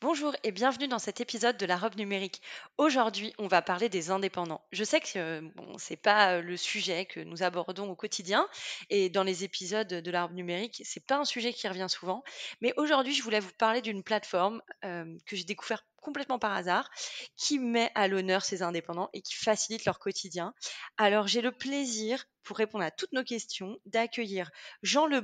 Bonjour 0.00 0.32
et 0.44 0.52
bienvenue 0.52 0.86
dans 0.86 1.00
cet 1.00 1.20
épisode 1.20 1.56
de 1.56 1.66
la 1.66 1.76
robe 1.76 1.96
numérique. 1.96 2.40
Aujourd'hui, 2.76 3.34
on 3.36 3.48
va 3.48 3.62
parler 3.62 3.88
des 3.88 4.12
indépendants. 4.12 4.64
Je 4.70 4.84
sais 4.84 5.00
que 5.00 5.18
euh, 5.18 5.40
bon, 5.56 5.76
c'est 5.76 5.96
pas 5.96 6.34
euh, 6.34 6.40
le 6.40 6.56
sujet 6.56 7.04
que 7.04 7.18
nous 7.18 7.42
abordons 7.42 7.90
au 7.90 7.96
quotidien 7.96 8.46
et 8.90 9.10
dans 9.10 9.24
les 9.24 9.42
épisodes 9.42 9.88
de 9.88 10.10
la 10.12 10.22
robe 10.22 10.34
numérique, 10.34 10.82
c'est 10.84 11.04
pas 11.04 11.16
un 11.16 11.24
sujet 11.24 11.52
qui 11.52 11.66
revient 11.66 11.88
souvent. 11.88 12.22
Mais 12.60 12.72
aujourd'hui, 12.76 13.12
je 13.12 13.24
voulais 13.24 13.40
vous 13.40 13.50
parler 13.58 13.82
d'une 13.82 14.04
plateforme 14.04 14.62
euh, 14.84 15.04
que 15.26 15.34
j'ai 15.34 15.42
découvert 15.42 15.84
complètement 16.00 16.38
par 16.38 16.52
hasard, 16.52 16.90
qui 17.36 17.58
met 17.58 17.90
à 17.94 18.08
l'honneur 18.08 18.44
ces 18.44 18.62
indépendants 18.62 19.10
et 19.12 19.22
qui 19.22 19.34
facilite 19.34 19.84
leur 19.84 19.98
quotidien. 19.98 20.54
Alors 20.96 21.26
j'ai 21.26 21.40
le 21.40 21.52
plaisir, 21.52 22.24
pour 22.42 22.56
répondre 22.56 22.84
à 22.84 22.90
toutes 22.90 23.12
nos 23.12 23.24
questions, 23.24 23.78
d'accueillir 23.86 24.50
Jean 24.82 25.06
Le 25.06 25.22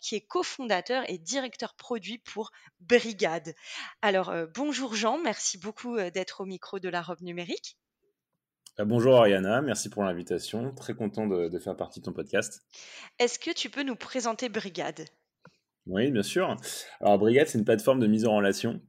qui 0.00 0.14
est 0.14 0.20
cofondateur 0.20 1.04
et 1.08 1.18
directeur 1.18 1.74
produit 1.74 2.18
pour 2.18 2.50
Brigade. 2.80 3.54
Alors 4.02 4.28
euh, 4.28 4.46
bonjour 4.54 4.94
Jean, 4.94 5.18
merci 5.18 5.58
beaucoup 5.58 5.96
euh, 5.96 6.10
d'être 6.10 6.42
au 6.42 6.44
micro 6.44 6.78
de 6.78 6.88
la 6.88 7.02
robe 7.02 7.22
numérique. 7.22 7.78
Euh, 8.78 8.84
bonjour 8.84 9.16
Ariana, 9.16 9.62
merci 9.62 9.88
pour 9.88 10.04
l'invitation. 10.04 10.74
Très 10.74 10.94
content 10.94 11.26
de 11.26 11.58
faire 11.58 11.76
partie 11.76 12.00
de 12.00 12.04
ton 12.04 12.12
podcast. 12.12 12.62
Est-ce 13.18 13.38
que 13.38 13.50
tu 13.50 13.70
peux 13.70 13.82
nous 13.82 13.96
présenter 13.96 14.48
Brigade? 14.48 15.06
Oui, 15.88 16.10
bien 16.10 16.22
sûr. 16.22 16.54
Alors, 17.00 17.18
Brigade, 17.18 17.46
c'est 17.48 17.56
une 17.58 17.64
plateforme 17.64 17.98
de 17.98 18.06
mise 18.06 18.26
en 18.26 18.36
relation 18.36 18.82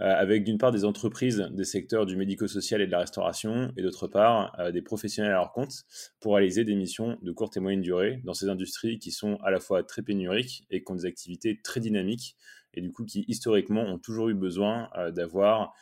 euh, 0.00 0.04
avec 0.04 0.42
d'une 0.42 0.56
part 0.56 0.72
des 0.72 0.86
entreprises 0.86 1.48
des 1.52 1.64
secteurs 1.64 2.06
du 2.06 2.16
médico-social 2.16 2.80
et 2.80 2.86
de 2.86 2.90
la 2.92 3.00
restauration, 3.00 3.72
et 3.76 3.82
d'autre 3.82 4.08
part 4.08 4.58
euh, 4.58 4.70
des 4.72 4.80
professionnels 4.80 5.32
à 5.32 5.34
leur 5.36 5.52
compte 5.52 5.84
pour 6.20 6.34
réaliser 6.36 6.64
des 6.64 6.74
missions 6.74 7.18
de 7.20 7.32
courte 7.32 7.58
et 7.58 7.60
moyenne 7.60 7.82
durée 7.82 8.22
dans 8.24 8.32
ces 8.32 8.48
industries 8.48 8.98
qui 8.98 9.10
sont 9.10 9.36
à 9.44 9.50
la 9.50 9.60
fois 9.60 9.82
très 9.82 10.00
pénuriques 10.02 10.64
et 10.70 10.82
qui 10.82 10.90
ont 10.90 10.94
des 10.94 11.04
activités 11.04 11.60
très 11.62 11.80
dynamiques, 11.80 12.36
et 12.72 12.80
du 12.80 12.90
coup 12.90 13.04
qui 13.04 13.24
historiquement 13.28 13.82
ont 13.82 13.98
toujours 13.98 14.30
eu 14.30 14.34
besoin 14.34 14.88
euh, 14.96 15.10
d'avoir 15.10 15.74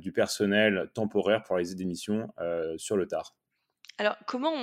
du 0.00 0.10
personnel 0.10 0.90
temporaire 0.94 1.44
pour 1.44 1.54
réaliser 1.54 1.76
des 1.76 1.84
missions 1.84 2.26
sur 2.76 2.96
le 2.96 3.06
tard. 3.06 3.36
Alors, 4.00 4.16
comment 4.26 4.54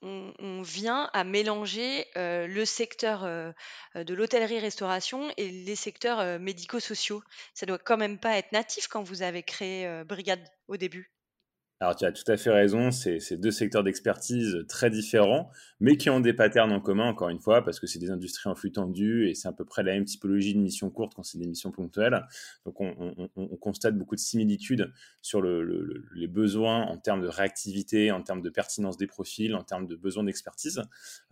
on, 0.00 0.62
vient 0.62 1.10
à 1.12 1.22
mélanger 1.22 2.06
le 2.16 2.64
secteur 2.64 3.24
de 3.94 4.14
l'hôtellerie-restauration 4.14 5.30
et 5.36 5.50
les 5.50 5.76
secteurs 5.76 6.40
médico-sociaux? 6.40 7.22
Ça 7.52 7.66
doit 7.66 7.78
quand 7.78 7.98
même 7.98 8.18
pas 8.18 8.38
être 8.38 8.52
natif 8.52 8.88
quand 8.88 9.02
vous 9.02 9.20
avez 9.20 9.42
créé 9.42 10.02
Brigade 10.04 10.48
au 10.68 10.78
début. 10.78 11.13
Alors 11.84 11.96
tu 11.96 12.06
as 12.06 12.12
tout 12.12 12.32
à 12.32 12.38
fait 12.38 12.48
raison, 12.48 12.90
c'est 12.90 13.36
deux 13.36 13.50
secteurs 13.50 13.84
d'expertise 13.84 14.64
très 14.68 14.88
différents, 14.88 15.50
mais 15.80 15.98
qui 15.98 16.08
ont 16.08 16.18
des 16.18 16.32
patterns 16.32 16.72
en 16.72 16.80
commun, 16.80 17.04
encore 17.04 17.28
une 17.28 17.40
fois, 17.40 17.62
parce 17.62 17.78
que 17.78 17.86
c'est 17.86 17.98
des 17.98 18.10
industries 18.10 18.48
en 18.48 18.54
flux 18.54 18.72
tendu 18.72 19.28
et 19.28 19.34
c'est 19.34 19.48
à 19.48 19.52
peu 19.52 19.66
près 19.66 19.82
la 19.82 19.92
même 19.92 20.06
typologie 20.06 20.54
de 20.54 20.60
mission 20.60 20.88
courte 20.88 21.12
quand 21.14 21.22
c'est 21.22 21.36
des 21.36 21.46
missions 21.46 21.72
ponctuelles. 21.72 22.24
Donc 22.64 22.80
on, 22.80 23.28
constate 23.60 23.98
beaucoup 23.98 24.14
de 24.14 24.20
similitudes 24.20 24.94
sur 25.20 25.42
les 25.42 26.26
besoins 26.26 26.84
en 26.84 26.96
termes 26.96 27.20
de 27.20 27.28
réactivité, 27.28 28.10
en 28.12 28.22
termes 28.22 28.40
de 28.40 28.48
pertinence 28.48 28.96
des 28.96 29.06
profils, 29.06 29.54
en 29.54 29.62
termes 29.62 29.86
de 29.86 29.94
besoins 29.94 30.24
d'expertise. 30.24 30.82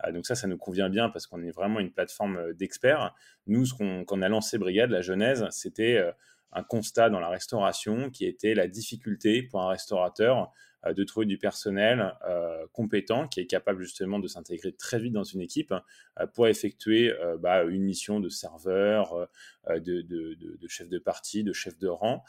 Euh, 0.05 0.11
donc 0.11 0.27
ça, 0.27 0.35
ça 0.35 0.45
nous 0.45 0.57
convient 0.57 0.89
bien 0.89 1.09
parce 1.09 1.25
qu'on 1.25 1.41
est 1.41 1.51
vraiment 1.51 1.79
une 1.79 1.91
plateforme 1.91 2.53
d'experts. 2.53 3.15
Nous, 3.47 3.65
ce 3.65 3.73
qu'on, 3.73 4.21
a 4.21 4.29
lancé 4.29 4.59
Brigade, 4.59 4.91
la 4.91 5.01
genèse, 5.01 5.47
c'était... 5.49 5.97
Euh, 5.97 6.11
un 6.53 6.63
constat 6.63 7.09
dans 7.09 7.19
la 7.19 7.29
restauration 7.29 8.09
qui 8.09 8.25
était 8.25 8.53
la 8.53 8.67
difficulté 8.67 9.43
pour 9.43 9.61
un 9.61 9.69
restaurateur 9.69 10.51
euh, 10.85 10.93
de 10.93 11.03
trouver 11.03 11.25
du 11.25 11.37
personnel 11.37 12.13
euh, 12.27 12.65
compétent 12.73 13.27
qui 13.27 13.39
est 13.39 13.45
capable 13.45 13.81
justement 13.81 14.19
de 14.19 14.27
s'intégrer 14.27 14.73
très 14.73 14.99
vite 14.99 15.13
dans 15.13 15.23
une 15.23 15.41
équipe 15.41 15.73
euh, 16.19 16.27
pour 16.27 16.47
effectuer 16.47 17.13
bah, 17.39 17.63
une 17.63 17.83
mission 17.83 18.19
de 18.19 18.29
serveur, 18.29 19.27
de, 19.69 20.67
chef 20.67 20.89
de 20.89 20.99
partie, 20.99 21.43
de 21.43 21.53
chef 21.53 21.77
de 21.77 21.87
rang. 21.87 22.23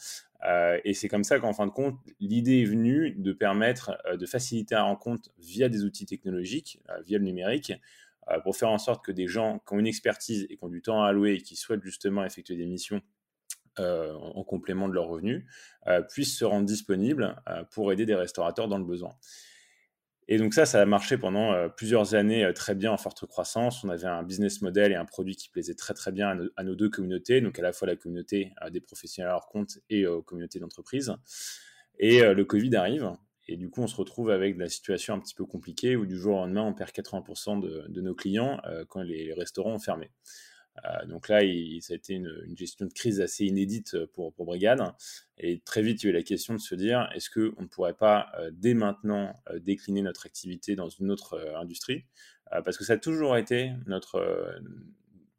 et 0.85 0.95
c'est 0.95 1.09
comme 1.09 1.25
ça 1.25 1.39
qu'en 1.39 1.53
fin 1.53 1.67
de 1.67 1.73
compte, 1.73 1.97
l'idée 2.21 2.63
est 2.63 2.65
venue 2.65 3.13
de 3.13 3.33
permettre 3.33 3.97
de 4.17 4.27
faciliter 4.27 4.75
la 4.75 4.85
rencontre 4.85 5.31
via 5.39 5.69
des 5.69 5.85
outils 5.85 6.07
technologiques, 6.07 6.81
via 7.05 7.19
le 7.19 7.25
numérique, 7.25 7.73
pour 8.43 8.57
faire 8.57 8.71
en 8.71 8.79
sorte 8.79 9.05
que 9.05 9.13
des 9.13 9.27
gens 9.27 9.61
qui 9.67 9.75
ont 9.75 9.79
une 9.79 9.87
expertise 9.87 10.47
et 10.51 10.57
qui 10.57 10.65
ont 10.65 10.69
du 10.69 10.83
temps 10.83 11.03
à 11.03 11.09
allouer 11.09 11.35
et 11.35 11.41
qui 11.41 11.57
souhaitent 11.57 11.85
justement 11.85 12.25
effectuer 12.25 12.57
des 12.57 12.67
missions 12.67 13.03
euh, 13.81 14.13
en 14.13 14.45
complément 14.45 14.89
de 14.89 14.95
leurs 14.95 15.09
revenus, 15.09 15.45
euh, 15.89 16.01
puissent 16.01 16.39
se 16.39 16.45
rendre 16.45 16.65
disponibles 16.65 17.35
euh, 17.49 17.65
pour 17.73 17.93
aider 17.93 18.07
des 18.07 18.15
restaurateurs 18.15 18.69
dans 18.69 18.79
le 18.79 18.85
besoin. 18.85 19.11
Et 20.29 20.39
donc 20.39 20.55
ça, 20.55 20.65
ça 20.65 20.81
a 20.81 20.87
marché 20.87 21.19
pendant 21.19 21.69
plusieurs 21.71 22.15
années 22.15 22.51
très 22.55 22.75
bien 22.75 22.93
en 22.93 22.97
forte 22.97 23.27
croissance. 23.27 23.85
On 23.85 23.91
avait 23.91 24.07
un 24.07 24.23
business 24.23 24.63
model 24.63 24.93
et 24.93 24.95
un 24.95 25.05
produit 25.05 25.37
qui 25.37 25.51
plaisait 25.51 25.75
très 25.75 25.93
très 25.93 26.13
bien 26.13 26.39
à, 26.57 26.63
nos, 26.63 26.75
deux 26.75 26.89
communautés, 26.89 27.43
donc 27.43 27.59
à 27.59 27.63
la 27.63 27.75
fois 27.75 27.87
la 27.87 27.97
communauté 27.97 28.55
des 28.71 28.81
professionnels 28.81 29.29
à 29.29 29.33
leur 29.33 29.49
compte 29.49 29.81
et 29.91 30.07
aux 30.07 30.23
communautés 30.23 30.61
d'entreprise. 30.61 31.13
Et 31.99 32.23
le 32.23 32.45
Covid 32.47 32.75
arrive, 32.75 33.13
et 33.49 33.59
du 33.59 33.69
coup 33.69 33.83
on 33.83 33.87
se 33.87 33.97
retrouve 33.97 34.31
avec 34.31 34.57
la 34.57 34.71
situation 34.71 35.13
un 35.13 35.21
petit 35.21 35.35
peu 35.35 35.45
compliquée 35.45 35.95
où 35.95 36.07
du 36.07 36.17
jour 36.17 36.37
au 36.37 36.39
lendemain 36.39 36.63
on 36.63 36.73
perd 36.73 36.89
80% 36.89 37.61
de, 37.61 37.85
de, 37.89 38.01
nos 38.01 38.15
clients 38.15 38.63
quand 38.89 39.03
les 39.03 39.35
restaurants 39.35 39.75
ont 39.75 39.79
fermé. 39.79 40.11
Euh, 40.85 41.07
donc 41.07 41.29
là, 41.29 41.41
ça 41.81 41.93
a 41.93 41.97
été 41.97 42.15
une, 42.15 42.57
gestion 42.57 42.87
de 42.87 42.93
crise 42.93 43.21
assez 43.21 43.45
inédite 43.45 43.95
euh, 43.95 44.07
pour, 44.13 44.33
pour 44.33 44.47
Brigade. 44.47 44.83
Et 45.39 45.61
très 45.61 45.83
vite, 45.83 46.03
il 46.03 46.07
y 46.07 46.09
a 46.09 46.11
eu 46.11 46.15
la 46.15 46.23
question 46.23 46.55
de 46.55 46.59
se 46.59 46.75
dire, 46.75 47.09
est-ce 47.15 47.31
qu'on 47.31 47.63
ne 47.63 47.67
pourrait 47.67 47.95
pas, 47.95 48.33
euh, 48.39 48.51
dès 48.53 48.75
maintenant, 48.75 49.35
décliner 49.61 50.03
notre 50.03 50.27
activité 50.27 50.77
dans 50.77 50.89
une 50.89 51.11
autre 51.11 51.39
industrie? 51.57 52.05
Parce 52.65 52.77
que 52.77 52.85
ça 52.85 52.93
a 52.93 52.99
toujours 52.99 53.37
été 53.37 53.73
notre 53.87 54.61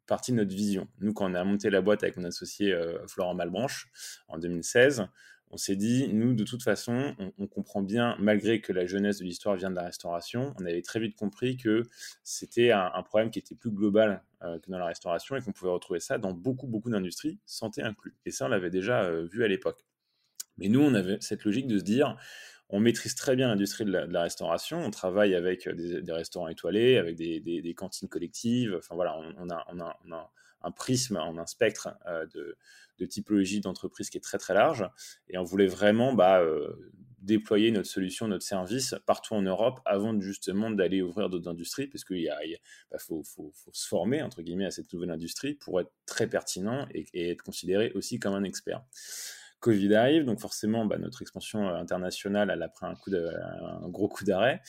partie 0.06 0.32
de 0.32 0.36
notre 0.36 0.54
vision. 0.54 0.86
Nous, 0.98 1.14
quand 1.14 1.30
on 1.30 1.34
a 1.34 1.44
monté 1.44 1.70
la 1.70 1.80
boîte 1.80 2.02
avec 2.02 2.16
mon 2.18 2.24
associé 2.24 2.76
Florent 3.08 3.34
Malbranche 3.34 3.88
en 4.28 4.38
2016, 4.38 5.06
on 5.50 5.56
s'est 5.56 5.76
dit, 5.76 6.08
nous, 6.12 6.34
de 6.34 6.44
toute 6.44 6.62
façon, 6.62 7.14
on, 7.38 7.46
comprend 7.46 7.80
bien, 7.80 8.16
malgré 8.18 8.60
que 8.60 8.72
la 8.72 8.86
jeunesse 8.86 9.18
de 9.18 9.24
l'histoire 9.24 9.56
vient 9.56 9.70
de 9.70 9.76
la 9.76 9.84
restauration, 9.84 10.54
on 10.58 10.64
avait 10.64 10.82
très 10.82 10.98
vite 10.98 11.16
compris 11.16 11.56
que 11.56 11.84
c'était 12.24 12.72
un, 12.72 13.02
problème 13.04 13.30
qui 13.30 13.38
était 13.38 13.54
plus 13.54 13.70
global 13.70 14.22
euh, 14.42 14.58
que 14.58 14.70
dans 14.70 14.78
la 14.78 14.86
restauration 14.86 15.36
et 15.36 15.40
qu'on 15.40 15.52
pouvait 15.52 15.70
retrouver 15.70 16.00
ça 16.00 16.18
dans 16.18 16.32
beaucoup, 16.32 16.66
beaucoup 16.66 16.90
d'industries, 16.90 17.38
santé 17.46 17.82
inclus. 17.82 18.14
Et 18.24 18.32
ça, 18.32 18.46
on 18.46 18.48
l'avait 18.48 18.70
déjà 18.70 19.04
euh, 19.04 19.26
vu 19.30 19.44
à 19.44 19.48
l'époque. 19.48 19.84
Mais 20.58 20.68
nous, 20.68 20.80
on 20.80 20.94
avait 20.94 21.18
cette 21.20 21.44
logique 21.44 21.68
de 21.68 21.78
se 21.78 21.84
dire, 21.84 22.16
on 22.68 22.80
maîtrise 22.80 23.14
très 23.14 23.36
bien 23.36 23.48
l'industrie 23.48 23.84
de, 23.84 23.92
la 23.92 24.22
restauration, 24.22 24.78
on 24.84 24.90
travaille 24.90 25.34
avec 25.34 25.66
euh, 25.66 26.00
des, 26.00 26.12
restaurants 26.12 26.48
étoilés, 26.48 26.96
avec 26.96 27.16
des, 27.16 27.74
cantines 27.76 28.08
collectives, 28.08 28.74
enfin 28.76 28.94
voilà, 28.94 29.16
on, 29.38 29.50
a, 29.50 30.30
un 30.62 30.70
prisme, 30.70 31.16
on 31.16 31.38
a 31.38 31.42
un 31.42 31.46
spectre 31.46 31.88
de 32.34 32.56
de 32.98 33.06
typologie 33.06 33.60
d'entreprise 33.60 34.10
qui 34.10 34.18
est 34.18 34.22
très 34.22 34.38
très 34.38 34.54
large. 34.54 34.88
Et 35.28 35.38
on 35.38 35.44
voulait 35.44 35.66
vraiment 35.66 36.12
bah, 36.12 36.40
euh, 36.40 36.92
déployer 37.20 37.70
notre 37.70 37.88
solution, 37.88 38.28
notre 38.28 38.44
service 38.44 38.94
partout 39.06 39.34
en 39.34 39.42
Europe 39.42 39.80
avant 39.84 40.18
justement 40.20 40.70
d'aller 40.70 41.02
ouvrir 41.02 41.28
d'autres 41.28 41.48
industries, 41.48 41.86
parce 41.86 42.04
qu'il 42.04 42.30
bah, 42.90 42.98
faut, 42.98 43.22
se 43.72 43.86
former 43.88 44.22
entre 44.22 44.42
guillemets 44.42 44.66
à 44.66 44.70
cette 44.70 44.92
nouvelle 44.92 45.10
industrie 45.10 45.54
pour 45.54 45.80
être 45.80 45.92
très 46.06 46.28
pertinent 46.28 46.86
et, 46.92 47.30
être 47.30 47.42
considéré 47.42 47.92
aussi 47.94 48.18
comme 48.18 48.34
un 48.34 48.44
expert. 48.44 48.82
Covid 49.60 49.94
arrive, 49.94 50.24
donc 50.24 50.40
forcément, 50.40 50.84
bah, 50.86 50.98
notre 50.98 51.22
expansion 51.22 51.68
internationale, 51.68 52.50
elle 52.50 52.62
a 52.62 52.68
pris 52.68 52.86
un, 52.86 52.94
coup 52.94 53.10
un 53.12 53.88
gros 53.88 54.08
coup 54.08 54.24
d'arrêt. 54.24 54.60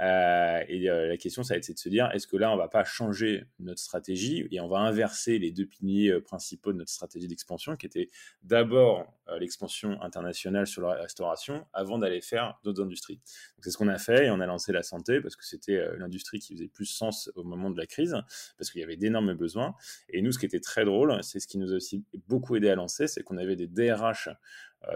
Euh, 0.00 0.62
et 0.68 0.88
euh, 0.88 1.08
la 1.08 1.16
question, 1.16 1.42
ça 1.42 1.54
va 1.54 1.58
être 1.58 1.70
de 1.70 1.78
se 1.78 1.88
dire, 1.88 2.10
est-ce 2.12 2.26
que 2.26 2.36
là, 2.36 2.50
on 2.50 2.56
va 2.56 2.68
pas 2.68 2.84
changer 2.84 3.44
notre 3.58 3.80
stratégie 3.80 4.46
et 4.50 4.60
on 4.60 4.68
va 4.68 4.78
inverser 4.78 5.38
les 5.38 5.50
deux 5.52 5.66
piliers 5.66 6.10
euh, 6.10 6.20
principaux 6.20 6.72
de 6.72 6.78
notre 6.78 6.90
stratégie 6.90 7.28
d'expansion, 7.28 7.76
qui 7.76 7.86
était 7.86 8.10
d'abord 8.42 9.06
l'expansion 9.38 10.00
internationale 10.02 10.66
sur 10.66 10.82
la 10.82 10.94
restauration, 10.94 11.66
avant 11.72 11.98
d'aller 11.98 12.20
faire 12.20 12.58
d'autres 12.64 12.82
industries. 12.82 13.20
C'est 13.60 13.70
ce 13.70 13.78
qu'on 13.78 13.88
a 13.88 13.98
fait 13.98 14.26
et 14.26 14.30
on 14.30 14.40
a 14.40 14.46
lancé 14.46 14.72
la 14.72 14.82
santé 14.82 15.20
parce 15.20 15.36
que 15.36 15.44
c'était 15.44 15.96
l'industrie 15.96 16.38
qui 16.38 16.54
faisait 16.54 16.68
plus 16.68 16.84
sens 16.84 17.30
au 17.34 17.44
moment 17.44 17.70
de 17.70 17.78
la 17.78 17.86
crise, 17.86 18.14
parce 18.58 18.70
qu'il 18.70 18.80
y 18.80 18.84
avait 18.84 18.96
d'énormes 18.96 19.32
besoins. 19.34 19.74
Et 20.10 20.20
nous, 20.20 20.32
ce 20.32 20.38
qui 20.38 20.46
était 20.46 20.60
très 20.60 20.84
drôle, 20.84 21.22
c'est 21.22 21.40
ce 21.40 21.46
qui 21.46 21.56
nous 21.56 21.72
a 21.72 21.76
aussi 21.76 22.04
beaucoup 22.28 22.56
aidé 22.56 22.68
à 22.68 22.74
lancer, 22.74 23.06
c'est 23.06 23.22
qu'on 23.22 23.38
avait 23.38 23.56
des 23.56 23.68
DRH 23.68 24.28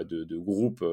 de, 0.04 0.24
de 0.24 0.36
groupes 0.36 0.84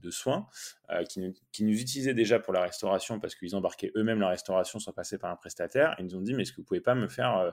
de 0.00 0.10
soins 0.10 0.46
euh, 0.90 1.04
qui, 1.04 1.20
nous, 1.20 1.80
utilisaient 1.80 2.14
déjà 2.14 2.38
pour 2.38 2.52
la 2.52 2.62
restauration 2.62 3.20
parce 3.20 3.34
qu'ils 3.34 3.54
embarquaient 3.54 3.92
eux-mêmes 3.96 4.20
la 4.20 4.28
restauration 4.28 4.78
sans 4.78 4.92
passer 4.92 5.18
par 5.18 5.30
un 5.30 5.36
prestataire. 5.36 5.94
Ils 5.98 6.06
nous 6.06 6.16
ont 6.16 6.20
dit, 6.20 6.34
mais 6.34 6.42
est-ce 6.42 6.52
que 6.52 6.58
vous 6.58 6.64
pouvez 6.64 6.80
pas 6.80 6.94
me 6.94 7.08
faire 7.08 7.36
euh, 7.36 7.50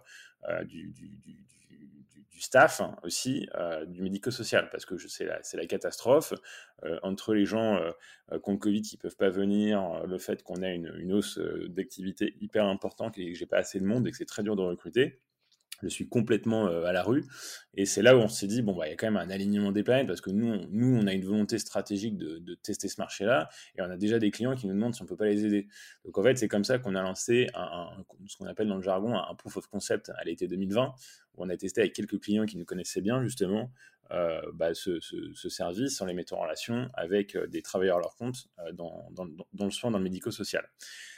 euh, 0.50 0.64
du, 0.64 0.94
staff 2.40 2.82
hein, 2.82 2.96
aussi, 3.02 3.48
du 3.88 4.04
médico-social, 4.04 4.70
parce 4.70 4.86
que 4.86 4.96
c'est 5.00 5.26
la, 5.26 5.66
catastrophe. 5.66 6.36
entre 7.02 7.34
les 7.34 7.46
gens 7.46 7.80
qui 8.30 8.36
ont 8.44 8.52
le 8.52 8.58
Covid 8.60 8.84
qui 8.84 8.96
peuvent 8.96 9.16
pas 9.16 9.32
venir, 9.32 10.06
le 10.06 10.20
fait 10.20 10.44
qu'on 10.44 10.62
a 10.62 10.70
une, 10.70 10.94
une 11.00 11.14
hausse 11.14 11.40
d'activité 11.70 12.36
hyper 12.40 12.66
importante 12.66 13.18
et 13.18 13.32
que 13.32 13.36
j'ai 13.36 13.48
pas 13.48 13.58
assez 13.58 13.80
de 13.80 13.86
monde 13.86 14.08
et 14.08 14.12
que 14.12 14.18
c'est 14.18 14.26
très 14.26 14.44
dur 14.44 14.56
de 14.56 14.62
recruter, 14.62 15.20
je 15.84 15.88
suis 15.88 16.08
complètement 16.08 16.68
euh, 16.68 16.86
à 16.86 16.92
la 16.92 17.04
rue. 17.04 17.26
Et 17.76 17.86
c'est 17.86 18.02
là 18.02 18.18
où 18.18 18.20
on 18.20 18.28
s'est 18.28 18.48
dit, 18.48 18.62
bon, 18.62 18.76
bah, 18.76 18.88
il 18.88 18.92
y 18.92 18.94
a 18.94 18.96
quand 18.96 19.08
même 19.08 19.18
un 19.18 19.30
alignement 19.30 19.72
des 19.72 19.84
planètes 19.84 20.08
parce 20.08 20.22
que 20.22 20.32
nous, 20.32 20.48
on, 20.48 20.68
nous, 20.70 20.98
on 20.98 21.08
a 21.08 21.14
une 21.14 21.24
volonté 21.26 21.60
stratégique 21.60 22.18
de, 22.18 22.56
tester 22.56 22.88
ce 22.88 23.00
marché-là 23.00 23.50
et 23.76 23.82
on 23.82 23.90
a 23.90 23.98
déjà 23.98 24.20
des 24.20 24.32
clients 24.32 24.56
qui 24.56 24.68
nous 24.68 24.74
demandent 24.74 24.96
si 24.96 25.02
on 25.02 25.06
peut 25.06 25.18
pas 25.18 25.26
les 25.28 25.46
aider. 25.46 25.68
Donc, 26.06 26.18
en 26.18 26.24
fait, 26.24 26.38
c'est 26.38 26.48
comme 26.48 26.64
ça 26.64 26.80
qu'on 26.80 26.96
a 26.96 27.02
lancé 27.02 27.48
ce 28.28 28.38
qu'on 28.38 28.46
appelle 28.46 28.68
dans 28.68 28.78
le 28.78 28.82
jargon 28.82 29.16
un 29.18 29.36
proof 29.36 29.58
of 29.58 29.68
concept 29.68 30.12
à 30.18 30.24
l'été 30.24 30.48
2020 30.48 30.94
où 31.36 31.44
on 31.44 31.50
a 31.50 31.58
testé 31.58 31.82
avec 31.82 31.94
quelques 31.94 32.20
clients 32.20 32.46
qui 32.46 32.58
nous 32.58 32.66
connaissaient 32.66 33.02
bien, 33.02 33.22
justement, 33.22 33.72
euh, 34.12 34.42
bah, 34.54 34.74
ce, 34.74 35.00
ce, 35.02 35.34
ce, 35.34 35.50
service 35.50 36.00
en 36.02 36.06
les 36.06 36.14
mettant 36.14 36.38
en 36.38 36.44
relation 36.44 36.90
avec 36.94 37.36
euh, 37.36 37.46
des 37.48 37.62
travailleurs 37.62 37.98
à 37.98 38.00
leur 38.00 38.16
compte 38.16 38.48
euh, 38.60 38.72
dans, 38.72 39.10
le 39.60 39.72
soin, 39.72 39.92
dans 39.92 39.98
le 39.98 40.04
médico-social. 40.04 40.70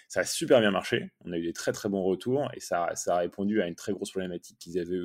Ça 0.08 0.22
a 0.22 0.24
super 0.24 0.60
bien 0.60 0.72
marché. 0.72 1.12
On 1.24 1.32
a 1.32 1.38
eu 1.38 1.44
des 1.44 1.54
très 1.54 1.72
très 1.72 1.88
bons 1.88 2.02
retours 2.02 2.50
et 2.56 2.60
ça, 2.60 2.90
ça 2.96 3.16
a 3.16 3.20
répondu 3.20 3.62
à 3.62 3.68
une 3.68 3.76
très 3.76 3.92
grosse 3.92 4.10
problématique 4.10 4.58
qu'ils 4.58 4.80
avaient 4.80 4.98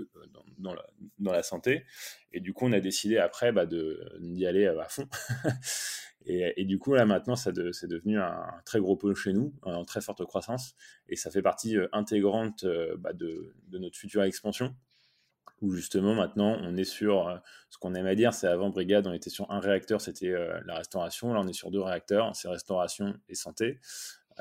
dans, 0.57 0.73
la, 0.73 0.87
dans, 1.19 1.33
la, 1.33 1.43
santé. 1.43 1.85
Et 2.33 2.41
du 2.41 2.55
coup, 2.55 2.65
on 2.65 2.73
a 2.73 2.81
décidé 2.81 3.19
après 3.19 3.53
bah, 3.53 3.67
d'y 3.67 4.47
aller 4.47 4.67
à 4.67 4.89
fond. 4.89 5.07
et, 6.25 6.59
et, 6.59 6.65
du 6.65 6.79
coup, 6.79 6.95
là 6.95 7.05
maintenant, 7.05 7.37
c'est 7.37 7.53
de, 7.53 7.71
devenu 7.87 8.19
un, 8.19 8.47
très 8.65 8.81
gros 8.81 8.97
pôle 8.97 9.15
chez 9.15 9.35
nous, 9.35 9.53
en 9.61 9.85
très 9.85 10.01
forte 10.01 10.25
croissance. 10.25 10.75
Et 11.11 11.17
ça 11.17 11.31
fait 11.31 11.43
partie 11.43 11.77
intégrante 11.93 12.65
bah, 12.97 13.13
de 13.13 13.53
notre 13.73 13.99
future 13.99 14.23
expansion 14.23 14.75
où 15.65 15.73
justement 15.73 16.15
maintenant 16.15 16.57
on 16.61 16.77
est 16.77 16.85
sur 16.85 17.29
euh, 17.29 17.37
ce 17.71 17.79
qu'on 17.79 17.95
aime 17.95 18.07
à 18.07 18.15
dire, 18.15 18.35
c'est 18.35 18.47
avant 18.47 18.71
Brigade, 18.71 19.07
on 19.07 19.13
était 19.13 19.31
sur 19.31 19.51
un 19.51 19.61
réacteur, 19.61 20.01
c'était 20.01 20.31
euh, 20.31 20.61
la 20.67 20.77
restauration, 20.77 21.33
là 21.33 21.41
on 21.41 21.49
est 21.49 21.55
sur 21.55 21.71
deux 21.71 21.81
réacteurs, 21.81 22.35
c'est 22.37 22.49
restauration 22.49 23.15
et 23.29 23.35
santé. 23.35 23.81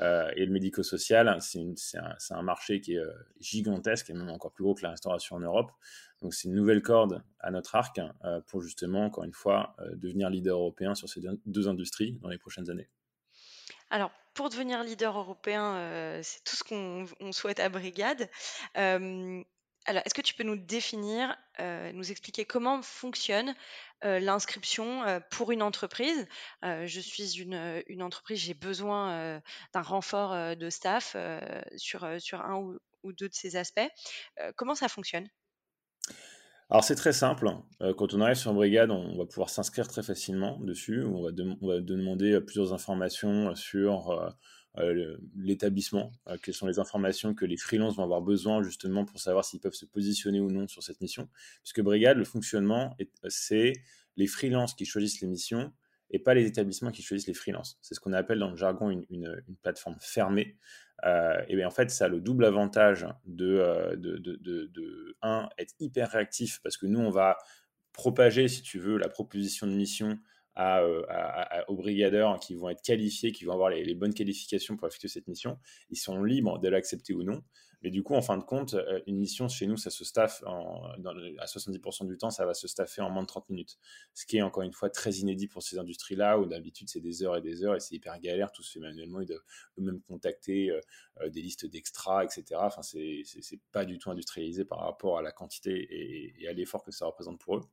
Euh, 0.00 0.28
et 0.34 0.44
le 0.44 0.52
médico-social, 0.52 1.36
c'est 1.40 1.60
un, 1.98 2.16
un, 2.30 2.42
marché 2.42 2.80
qui 2.80 2.96
est 2.96 3.02
gigantesque 3.38 4.10
et 4.10 4.12
même 4.12 4.28
encore 4.28 4.52
plus 4.52 4.64
gros 4.64 4.74
que 4.74 4.82
la 4.82 4.90
restauration 4.90 5.36
en 5.36 5.40
Europe. 5.40 5.70
Donc 6.20 6.34
c'est 6.34 6.48
une 6.48 6.54
nouvelle 6.54 6.82
corde 6.82 7.22
à 7.38 7.52
notre 7.52 7.76
arc 7.76 8.00
pour 8.48 8.60
justement, 8.60 9.04
encore 9.04 9.22
une 9.22 9.32
fois, 9.32 9.76
devenir 9.92 10.30
leader 10.30 10.58
européen 10.58 10.96
sur 10.96 11.08
ces 11.08 11.20
deux 11.46 11.68
industries 11.68 12.18
dans 12.22 12.28
les 12.28 12.38
prochaines 12.38 12.70
années. 12.70 12.88
Alors, 13.88 14.10
pour 14.34 14.50
devenir 14.50 14.82
leader 14.82 15.16
européen, 15.16 16.20
c'est 16.24 16.42
tout 16.42 16.56
ce 16.56 16.64
qu'on 16.64 17.32
souhaite 17.32 17.60
à 17.60 17.68
Brigade. 17.68 18.28
Alors, 19.86 20.02
est-ce 20.06 20.14
que 20.14 20.22
tu 20.22 20.32
peux 20.34 20.44
nous 20.44 20.56
définir, 20.56 21.36
euh, 21.60 21.92
nous 21.92 22.10
expliquer 22.10 22.46
comment 22.46 22.80
fonctionne 22.80 23.54
euh, 24.04 24.18
l'inscription 24.18 25.02
euh, 25.04 25.20
pour 25.30 25.52
une 25.52 25.62
entreprise? 25.62 26.26
Je 26.62 27.00
suis 27.00 27.40
une, 27.40 27.82
une 27.88 28.02
entreprise, 28.02 28.40
j'ai 28.40 28.54
besoin 28.54 29.40
d'un 29.74 29.82
renfort 29.82 30.56
de 30.56 30.70
staff 30.70 31.16
sur, 31.76 32.20
sur 32.20 32.40
un 32.40 32.56
ou, 32.56 32.78
ou, 33.02 33.12
deux 33.12 33.28
de 33.28 33.34
ces 33.34 33.56
aspects. 33.56 33.88
comment 34.56 34.74
ça 34.74 34.88
fonctionne? 34.88 35.28
Alors 36.70 36.82
c'est 36.82 36.94
très 36.94 37.12
simple. 37.12 37.50
Quand 37.98 38.14
on 38.14 38.20
arrive 38.20 38.36
sur 38.36 38.54
brigade, 38.54 38.90
on 38.90 39.16
va 39.16 39.26
pouvoir 39.26 39.50
s'inscrire 39.50 39.86
très 39.86 40.02
facilement 40.02 40.58
dessus. 40.60 41.04
On 41.04 41.22
va, 41.22 41.30
demander 41.30 42.40
plusieurs 42.40 42.72
informations 42.72 43.54
sur 43.54 44.34
euh, 44.78 45.16
l'établissement, 45.36 46.10
euh, 46.26 46.36
quelles 46.42 46.54
sont 46.54 46.66
les 46.66 46.80
informations 46.80 47.32
que 47.32 47.44
les 47.44 47.56
freelances 47.56 47.94
vont 47.94 48.02
avoir 48.02 48.22
besoin 48.22 48.60
justement 48.64 49.04
pour 49.04 49.20
savoir 49.20 49.44
s'ils 49.44 49.60
peuvent 49.60 49.74
se 49.74 49.86
positionner 49.86 50.40
ou 50.40 50.50
non 50.50 50.66
sur 50.66 50.82
cette 50.82 51.00
mission. 51.00 51.28
Puisque 51.62 51.80
Brigade, 51.80 52.16
le 52.16 52.24
fonctionnement, 52.24 52.96
c'est 53.28 53.72
les 54.16 54.26
freelances 54.26 54.74
qui 54.74 54.84
choisissent 54.84 55.20
les 55.20 55.28
missions 55.28 55.72
et 56.14 56.18
pas 56.18 56.32
les 56.32 56.46
établissements 56.46 56.90
qui 56.90 57.02
choisissent 57.02 57.26
les 57.26 57.34
freelances. 57.34 57.78
C'est 57.82 57.94
ce 57.94 58.00
qu'on 58.00 58.12
appelle 58.12 58.38
dans 58.38 58.50
le 58.50 58.56
jargon 58.56 58.90
une, 58.90 59.42
plateforme 59.62 59.96
fermée. 60.00 60.56
Euh, 61.04 61.42
et 61.48 61.56
bien 61.56 61.66
en 61.66 61.72
fait, 61.72 61.90
ça 61.90 62.04
a 62.04 62.08
le 62.08 62.20
double 62.20 62.44
avantage 62.44 63.06
de, 63.26 63.96
de, 63.96 64.16
de, 64.18 64.36
de, 64.36 64.66
de, 64.66 65.16
un, 65.22 65.48
être 65.58 65.74
hyper 65.80 66.10
réactif 66.10 66.60
parce 66.62 66.76
que 66.76 66.86
nous, 66.86 67.00
on 67.00 67.10
va 67.10 67.36
propager, 67.92 68.48
si 68.48 68.62
tu 68.62 68.78
veux, 68.78 68.96
la 68.96 69.08
proposition 69.08 69.66
de 69.66 69.72
mission 69.72 70.18
euh, 70.56 71.02
à, 71.08 71.68
aux 71.68 71.74
brigadeurs 71.74 72.38
qui 72.38 72.54
vont 72.54 72.68
être 72.68 72.80
qualifiés, 72.80 73.32
qui 73.32 73.44
vont 73.44 73.54
avoir 73.54 73.70
les, 73.70 73.94
bonnes 73.96 74.14
qualifications 74.14 74.76
pour 74.76 74.86
effectuer 74.86 75.08
cette 75.08 75.26
mission. 75.26 75.58
Ils 75.90 75.96
sont 75.96 76.22
libres 76.22 76.60
de 76.60 76.68
l'accepter 76.68 77.12
ou 77.12 77.24
non. 77.24 77.42
Mais 77.84 77.90
du 77.90 78.02
coup, 78.02 78.14
en 78.14 78.22
fin 78.22 78.38
de 78.38 78.42
compte, 78.42 78.72
euh, 78.72 79.02
une 79.06 79.18
mission 79.18 79.46
chez 79.46 79.66
nous, 79.66 79.76
ça 79.76 79.90
se 79.90 80.04
dans 80.14 81.10
à 81.38 81.44
70% 81.44 82.06
du 82.06 82.16
temps, 82.16 82.30
ça 82.30 82.46
va 82.46 82.54
se 82.54 82.66
staffer 82.66 83.02
en 83.02 83.10
moins 83.10 83.22
de 83.22 83.26
30 83.26 83.50
minutes. 83.50 83.76
Ce 84.14 84.24
qui 84.24 84.38
est 84.38 84.42
encore 84.42 84.62
une 84.62 84.72
fois 84.72 84.88
très 84.88 85.12
inédit 85.16 85.48
pour 85.48 85.62
ces 85.62 85.78
industries-là, 85.78 86.38
où 86.38 86.46
d'habitude 86.46 86.88
c'est 86.88 87.02
des 87.02 87.22
heures 87.22 87.36
et 87.36 87.42
des 87.42 87.62
heures 87.62 87.76
et 87.76 87.80
c'est 87.80 87.94
hyper 87.94 88.18
galère, 88.20 88.52
tout 88.52 88.62
se 88.62 88.72
fait 88.72 88.80
manuellement, 88.80 89.20
ils 89.20 89.26
doivent 89.26 89.44
eux-mêmes 89.78 90.00
contacter 90.00 90.70
euh, 90.70 91.28
des 91.28 91.42
listes 91.42 91.66
d'extras, 91.66 92.24
etc. 92.24 92.58
Enfin, 92.64 92.80
c'est 92.80 93.22
pas 93.70 93.84
du 93.84 93.98
tout 93.98 94.10
industrialisé 94.10 94.64
par 94.64 94.78
rapport 94.78 95.18
à 95.18 95.22
la 95.22 95.30
quantité 95.30 96.32
et, 96.40 96.48
à 96.48 96.54
l'effort 96.54 96.84
que 96.84 96.90
ça 96.90 97.04
représente 97.04 97.38
pour 97.38 97.58
eux. 97.58 97.64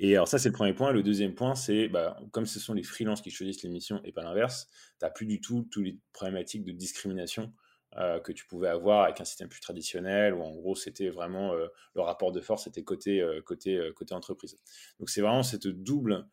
Et 0.00 0.16
alors 0.16 0.28
ça, 0.28 0.38
c'est 0.38 0.50
le 0.50 0.54
premier 0.54 0.74
point. 0.74 0.92
Le 0.92 1.02
deuxième 1.02 1.34
point, 1.34 1.54
c'est 1.54 1.88
bah, 1.88 2.20
comme 2.30 2.44
ce 2.44 2.60
sont 2.60 2.74
les 2.74 2.82
freelances 2.82 3.22
qui 3.22 3.30
choisissent 3.30 3.62
l'émission 3.62 4.02
et 4.04 4.12
pas 4.12 4.22
l'inverse, 4.22 4.68
tu 4.98 5.06
n'as 5.06 5.10
plus 5.10 5.24
du 5.24 5.40
tout 5.40 5.66
toutes 5.70 5.84
les 5.84 5.98
problématiques 6.12 6.64
de 6.64 6.72
discrimination 6.72 7.54
euh, 7.98 8.20
que 8.20 8.32
tu 8.32 8.46
pouvais 8.46 8.68
avoir 8.68 9.04
avec 9.04 9.20
un 9.20 9.24
système 9.24 9.48
plus 9.48 9.60
traditionnel, 9.60 10.32
où 10.32 10.42
en 10.42 10.50
gros, 10.52 10.74
c'était 10.74 11.10
vraiment 11.10 11.52
euh, 11.52 11.66
le 11.94 12.00
rapport 12.00 12.32
de 12.32 12.40
force 12.40 12.66
était 12.66 12.82
côté, 12.82 13.20
euh, 13.20 13.42
côté, 13.42 13.90
côté 13.94 14.14
entreprise. 14.14 14.56
Donc 14.98 15.10
c'est 15.10 15.20
vraiment 15.20 15.42
cette 15.42 15.66
double... 15.66 16.26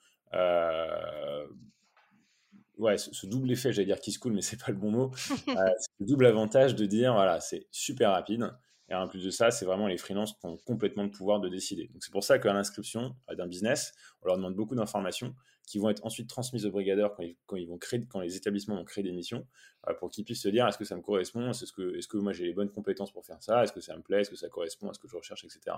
Ouais, 2.77 2.97
ce, 2.97 3.25
double 3.27 3.51
effet, 3.51 3.73
j'allais 3.73 3.87
dire 3.87 3.99
qui 3.99 4.13
se 4.13 4.19
coule, 4.19 4.31
mais 4.31 4.41
c'est 4.41 4.57
pas 4.57 4.71
le 4.71 4.77
bon 4.77 4.89
mot. 4.89 5.11
ce 5.15 5.87
double 5.99 6.25
avantage 6.25 6.75
de 6.75 6.85
dire, 6.85 7.13
voilà, 7.13 7.41
c'est 7.41 7.67
super 7.71 8.11
rapide. 8.11 8.49
Et 8.87 8.95
en 8.95 9.07
plus 9.07 9.23
de 9.23 9.29
ça, 9.29 9.51
c'est 9.51 9.65
vraiment 9.65 9.87
les 9.87 9.97
freelances 9.97 10.33
qui 10.33 10.45
ont 10.45 10.57
complètement 10.65 11.03
le 11.03 11.11
pouvoir 11.11 11.41
de 11.41 11.49
décider. 11.49 11.89
Donc 11.89 12.03
c'est 12.03 12.11
pour 12.11 12.23
ça 12.23 12.39
qu'à 12.39 12.53
l'inscription 12.53 13.15
d'un 13.35 13.47
business, 13.47 13.93
on 14.21 14.27
leur 14.27 14.37
demande 14.37 14.55
beaucoup 14.55 14.75
d'informations 14.75 15.35
qui 15.69 15.77
vont 15.77 15.89
être 15.91 16.03
ensuite 16.03 16.27
transmises 16.27 16.65
aux 16.65 16.71
brigadeurs 16.71 17.13
quand, 17.13 17.55
ils, 17.55 17.67
vont 17.67 17.77
créer, 17.77 18.03
quand 18.09 18.21
les 18.21 18.35
établissements 18.35 18.75
vont 18.75 18.83
créer 18.83 19.03
des 19.03 19.11
missions 19.11 19.45
euh, 19.87 19.93
pour 19.93 20.09
qu'ils 20.09 20.25
puissent 20.25 20.41
se 20.41 20.49
dire 20.49 20.67
est-ce 20.67 20.79
que 20.79 20.83
ça 20.83 20.95
me 20.95 21.01
correspond, 21.01 21.51
est-ce 21.51 21.71
que, 21.71 21.95
est 21.95 22.07
que 22.07 22.17
moi 22.17 22.33
j'ai 22.33 22.45
les 22.45 22.53
bonnes 22.53 22.71
compétences 22.71 23.11
pour 23.11 23.23
faire 23.23 23.41
ça, 23.43 23.63
est-ce 23.63 23.71
que 23.71 23.79
ça 23.79 23.95
me 23.95 24.01
plaît, 24.01 24.21
est-ce 24.21 24.31
que 24.31 24.35
ça 24.35 24.49
correspond 24.49 24.89
à 24.89 24.93
ce 24.95 24.99
que 24.99 25.07
je 25.07 25.15
recherche, 25.15 25.43
etc. 25.43 25.77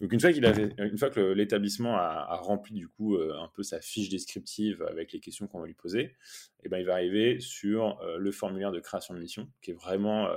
Donc 0.00 0.12
une 0.12 0.18
fois, 0.18 0.32
qu'il 0.32 0.44
une 0.44 0.98
fois 0.98 1.10
que 1.10 1.20
l'établissement 1.20 1.96
a, 1.96 2.34
rempli 2.36 2.74
du 2.74 2.88
coup 2.88 3.14
euh, 3.14 3.38
un 3.38 3.48
peu 3.54 3.62
sa 3.62 3.80
fiche 3.80 4.08
descriptive 4.08 4.82
avec 4.82 5.12
les 5.12 5.20
questions 5.20 5.46
qu'on 5.46 5.60
va 5.60 5.68
lui 5.68 5.74
poser, 5.74 6.16
eh 6.64 6.68
ben, 6.68 6.78
il 6.78 6.84
va 6.84 6.94
arriver 6.94 7.38
sur 7.38 8.00
le 8.18 8.32
formulaire 8.32 8.72
de 8.72 8.80
création 8.80 9.14
de 9.14 9.20
mission 9.20 9.48
qui 9.62 9.70
est 9.70 9.74
vraiment 9.74 10.28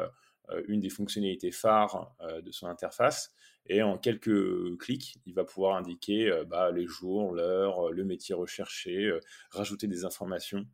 euh, 0.51 0.63
une 0.67 0.79
des 0.79 0.89
fonctionnalités 0.89 1.51
phares 1.51 2.15
euh, 2.21 2.41
de 2.41 2.51
son 2.51 2.67
interface. 2.67 3.33
Et 3.65 3.81
en 3.81 3.97
quelques 3.97 4.77
clics, 4.77 5.19
il 5.25 5.33
va 5.33 5.43
pouvoir 5.43 5.77
indiquer 5.77 6.29
euh, 6.29 6.43
bah, 6.43 6.71
les 6.71 6.87
jours, 6.87 7.33
l'heure, 7.33 7.91
le 7.91 8.03
métier 8.03 8.33
recherché, 8.33 9.11
rajouter 9.51 9.87
des 9.87 10.05
informations 10.05 10.65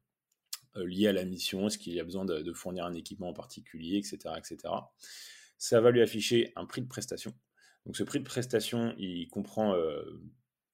liées 0.75 1.08
à 1.08 1.13
la 1.13 1.24
mission, 1.24 1.68
est-ce 1.68 1.77
qu'il 1.77 1.94
y 1.94 2.01
a 2.01 2.04
besoin 2.04 2.25
de, 2.25 2.51
fournir 2.51 2.84
un 2.84 2.94
équipement 2.94 3.30
en 3.30 3.34
particulier, 3.34 3.98
etc., 3.98 4.18
etc. 4.38 4.74
Ça 5.58 5.80
va 5.80 5.89
lui 5.89 6.01
afficher 6.01 6.51
un 6.58 6.65
prix 6.65 6.82
de 6.82 6.88
prestation. 6.88 7.34
Donc 7.86 7.96
ce 7.96 8.04
prix 8.04 8.20
de 8.20 8.25
prestation, 8.25 8.94
il 8.98 9.30
comprend 9.30 9.74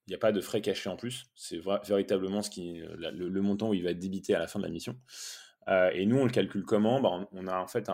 il 0.07 0.09
n'y 0.11 0.15
a 0.15 0.19
pas 0.19 0.31
de 0.31 0.41
frais 0.41 0.61
cachés 0.61 0.89
en 0.89 0.97
plus. 0.97 1.25
C'est 1.35 1.59
véritablement 1.87 2.41
ce 2.41 2.49
qui, 2.49 2.81
le, 2.97 3.41
montant 3.41 3.69
où 3.69 3.73
il 3.73 3.83
va 3.83 3.91
être 3.91 3.99
débité 3.99 4.35
à 4.35 4.39
la 4.39 4.47
fin 4.47 4.59
de 4.59 4.65
la 4.65 4.71
mission. 4.71 4.99
Euh, 5.67 5.91
et 5.93 6.05
nous, 6.05 6.17
on 6.17 6.25
le 6.25 6.31
calcule 6.31 6.63
comment? 6.63 6.99
Bah, 6.99 7.27
on, 7.31 7.47
a 7.47 7.57
en 7.59 7.67
fait 7.67 7.89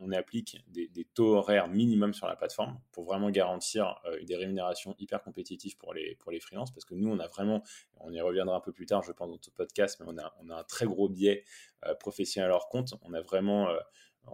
on, 0.00 0.10
applique 0.12 0.64
des, 0.68 0.88
taux 1.14 1.36
horaires 1.36 1.68
minimum 1.68 2.12
sur 2.12 2.26
la 2.26 2.34
plateforme 2.34 2.78
pour 2.90 3.04
vraiment 3.04 3.30
garantir 3.30 4.00
euh, 4.06 4.22
des 4.24 4.36
rémunérations 4.36 4.96
hyper 4.98 5.22
compétitives 5.22 5.76
pour 5.76 5.94
les 5.94 6.16
pour 6.16 6.32
les 6.32 6.40
freelances 6.40 6.72
parce 6.72 6.84
que 6.84 6.94
nous, 6.94 7.08
on 7.08 7.18
a 7.20 7.28
vraiment, 7.28 7.62
on 8.00 8.12
y 8.12 8.20
reviendra 8.20 8.56
un 8.56 8.60
peu 8.60 8.72
plus 8.72 8.86
tard, 8.86 9.02
je 9.02 9.12
pense 9.12 9.28
dans 9.28 9.34
notre 9.34 9.52
podcast, 9.52 10.00
mais 10.00 10.06
on 10.08 10.18
a 10.18 10.34
on 10.40 10.50
a 10.50 10.56
un 10.56 10.64
très 10.64 10.86
gros 10.86 11.08
biais 11.08 11.44
euh, 11.86 11.94
professionnel 11.94 12.50
à 12.50 12.52
leur 12.52 12.68
compte. 12.68 12.94
On 13.02 13.14
a 13.14 13.20
vraiment, 13.20 13.68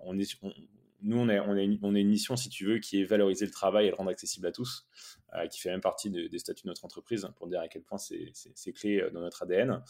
on 0.05 0.19
est 0.19 0.39
nous, 1.03 1.19
on, 1.19 1.29
a, 1.29 1.41
on, 1.41 1.57
une, 1.57 1.79
on 1.83 1.95
une 1.95 2.09
mission, 2.09 2.37
si 2.37 2.49
tu 2.49 2.67
veux, 2.67 2.79
qui 2.79 3.01
est 3.01 3.05
valoriser 3.05 3.47
le 3.47 3.53
travail 3.53 3.87
et 3.87 3.91
le 3.91 3.97
rendre 3.97 4.11
accessible 4.11 4.47
à 4.47 4.53
tous, 4.53 4.87
qui 5.51 5.61
fait 5.61 5.71
même 5.71 5.81
partie 5.81 6.11
des 6.11 6.39
statuts 6.39 6.65
de 6.65 6.69
notre 6.69 6.85
entreprise, 6.85 7.29
pour 7.37 7.47
dire 7.47 7.61
à 7.61 7.69
quel 7.69 7.83
point 7.83 7.99
c'est 7.99 8.73
clé 8.73 9.05
dans 9.13 9.21
notre 9.21 9.43
ADN. 9.45 9.83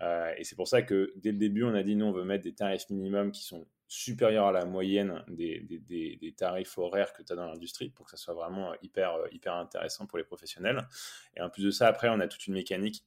Euh, 0.00 0.32
et 0.36 0.44
c'est 0.44 0.56
pour 0.56 0.68
ça 0.68 0.82
que 0.82 1.12
dès 1.16 1.32
le 1.32 1.38
début, 1.38 1.64
on 1.64 1.74
a 1.74 1.82
dit 1.82 1.96
nous, 1.96 2.06
on 2.06 2.12
veut 2.12 2.24
mettre 2.24 2.44
des 2.44 2.54
tarifs 2.54 2.88
minimums 2.90 3.30
qui 3.30 3.44
sont 3.44 3.66
supérieurs 3.88 4.46
à 4.46 4.52
la 4.52 4.64
moyenne 4.64 5.22
des, 5.28 5.60
des, 5.60 6.16
des, 6.16 6.32
tarifs 6.32 6.78
horaires 6.78 7.12
que 7.12 7.22
tu 7.22 7.30
as 7.32 7.36
dans 7.36 7.46
l'industrie 7.46 7.90
pour 7.90 8.06
que 8.06 8.10
ça 8.10 8.16
soit 8.16 8.32
vraiment 8.32 8.72
hyper, 8.80 9.18
hyper 9.32 9.54
intéressant 9.54 10.06
pour 10.06 10.16
les 10.16 10.24
professionnels. 10.24 10.88
Et 11.36 11.42
en 11.42 11.50
plus 11.50 11.62
de 11.62 11.70
ça, 11.70 11.88
après, 11.88 12.08
on 12.08 12.18
a 12.20 12.26
toute 12.26 12.46
une 12.46 12.54
mécanique 12.54 13.04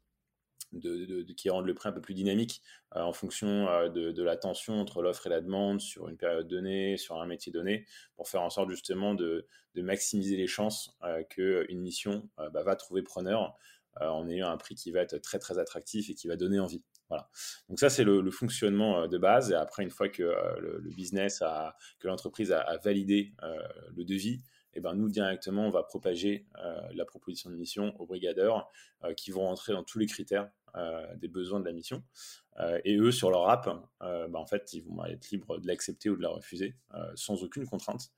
de, 0.71 1.23
qui 1.33 1.49
rendent 1.49 1.65
le 1.65 1.73
prix 1.73 1.89
un 1.89 1.91
peu 1.91 2.01
plus 2.01 2.13
dynamique 2.13 2.61
euh, 2.95 3.01
en 3.01 3.13
fonction 3.13 3.67
euh, 3.67 3.89
de, 3.89 4.23
la 4.23 4.37
tension 4.37 4.79
entre 4.79 5.01
l'offre 5.01 5.27
et 5.27 5.29
la 5.29 5.41
demande 5.41 5.81
sur 5.81 6.09
une 6.09 6.17
période 6.17 6.47
donnée, 6.47 6.97
sur 6.97 7.21
un 7.21 7.25
métier 7.25 7.51
donné, 7.51 7.85
pour 8.15 8.27
faire 8.27 8.41
en 8.41 8.49
sorte 8.49 8.69
justement 8.69 9.15
de, 9.15 9.47
maximiser 9.75 10.37
les 10.37 10.47
chances 10.47 10.97
euh, 11.03 11.23
qu'une 11.23 11.81
mission 11.81 12.29
bah, 12.37 12.63
va 12.63 12.75
trouver 12.75 13.01
preneur 13.01 13.55
en 13.99 14.27
ayant 14.29 14.49
un 14.49 14.57
prix 14.57 14.75
qui 14.75 14.91
va 14.91 15.01
être 15.01 15.17
très 15.19 15.39
très 15.39 15.57
attractif 15.57 16.09
et 16.09 16.15
qui 16.15 16.27
va 16.27 16.35
donner 16.35 16.59
envie. 16.59 16.83
Voilà. 17.09 17.29
Donc 17.69 17.79
ça 17.79 17.89
c'est 17.89 18.03
le, 18.03 18.29
fonctionnement 18.31 19.07
de 19.07 19.17
base. 19.17 19.51
Et 19.51 19.55
après 19.55 19.83
une 19.83 19.89
fois 19.89 20.09
que 20.09 20.23
le, 20.23 20.91
business 20.95 21.41
a, 21.41 21.75
que 21.99 22.07
l'entreprise 22.07 22.51
a, 22.51 22.77
validé 22.83 23.33
le 23.95 24.03
devis, 24.03 24.41
eh 24.75 24.81
ben 24.81 24.93
nous 24.93 25.09
directement 25.09 25.67
on 25.67 25.71
va 25.71 25.83
propager 25.83 26.45
la 26.93 27.05
proposition 27.05 27.49
de 27.49 27.55
mission 27.55 27.95
aux 27.99 28.05
brigadeurs 28.05 28.69
qui 29.17 29.31
vont 29.31 29.41
rentrer 29.41 29.73
dans 29.73 29.83
tous 29.83 29.99
les 29.99 30.05
critères 30.05 30.49
euh, 30.77 31.15
des 31.15 31.29
besoins 31.29 31.61
de 31.61 31.65
la 31.65 31.71
mission. 31.71 32.03
Euh, 32.59 32.81
et 32.83 32.97
eux, 32.97 33.11
sur 33.11 33.31
leur 33.31 33.49
app, 33.49 33.69
euh, 34.01 34.27
bah, 34.27 34.39
en 34.39 34.45
fait, 34.45 34.73
ils 34.73 34.83
vont 34.83 35.05
être 35.05 35.29
libres 35.29 35.57
de 35.57 35.67
l'accepter 35.67 36.09
ou 36.09 36.17
de 36.17 36.21
la 36.21 36.29
refuser 36.29 36.75
sans 37.15 37.43
aucune 37.43 37.65
contrainte. 37.65 38.11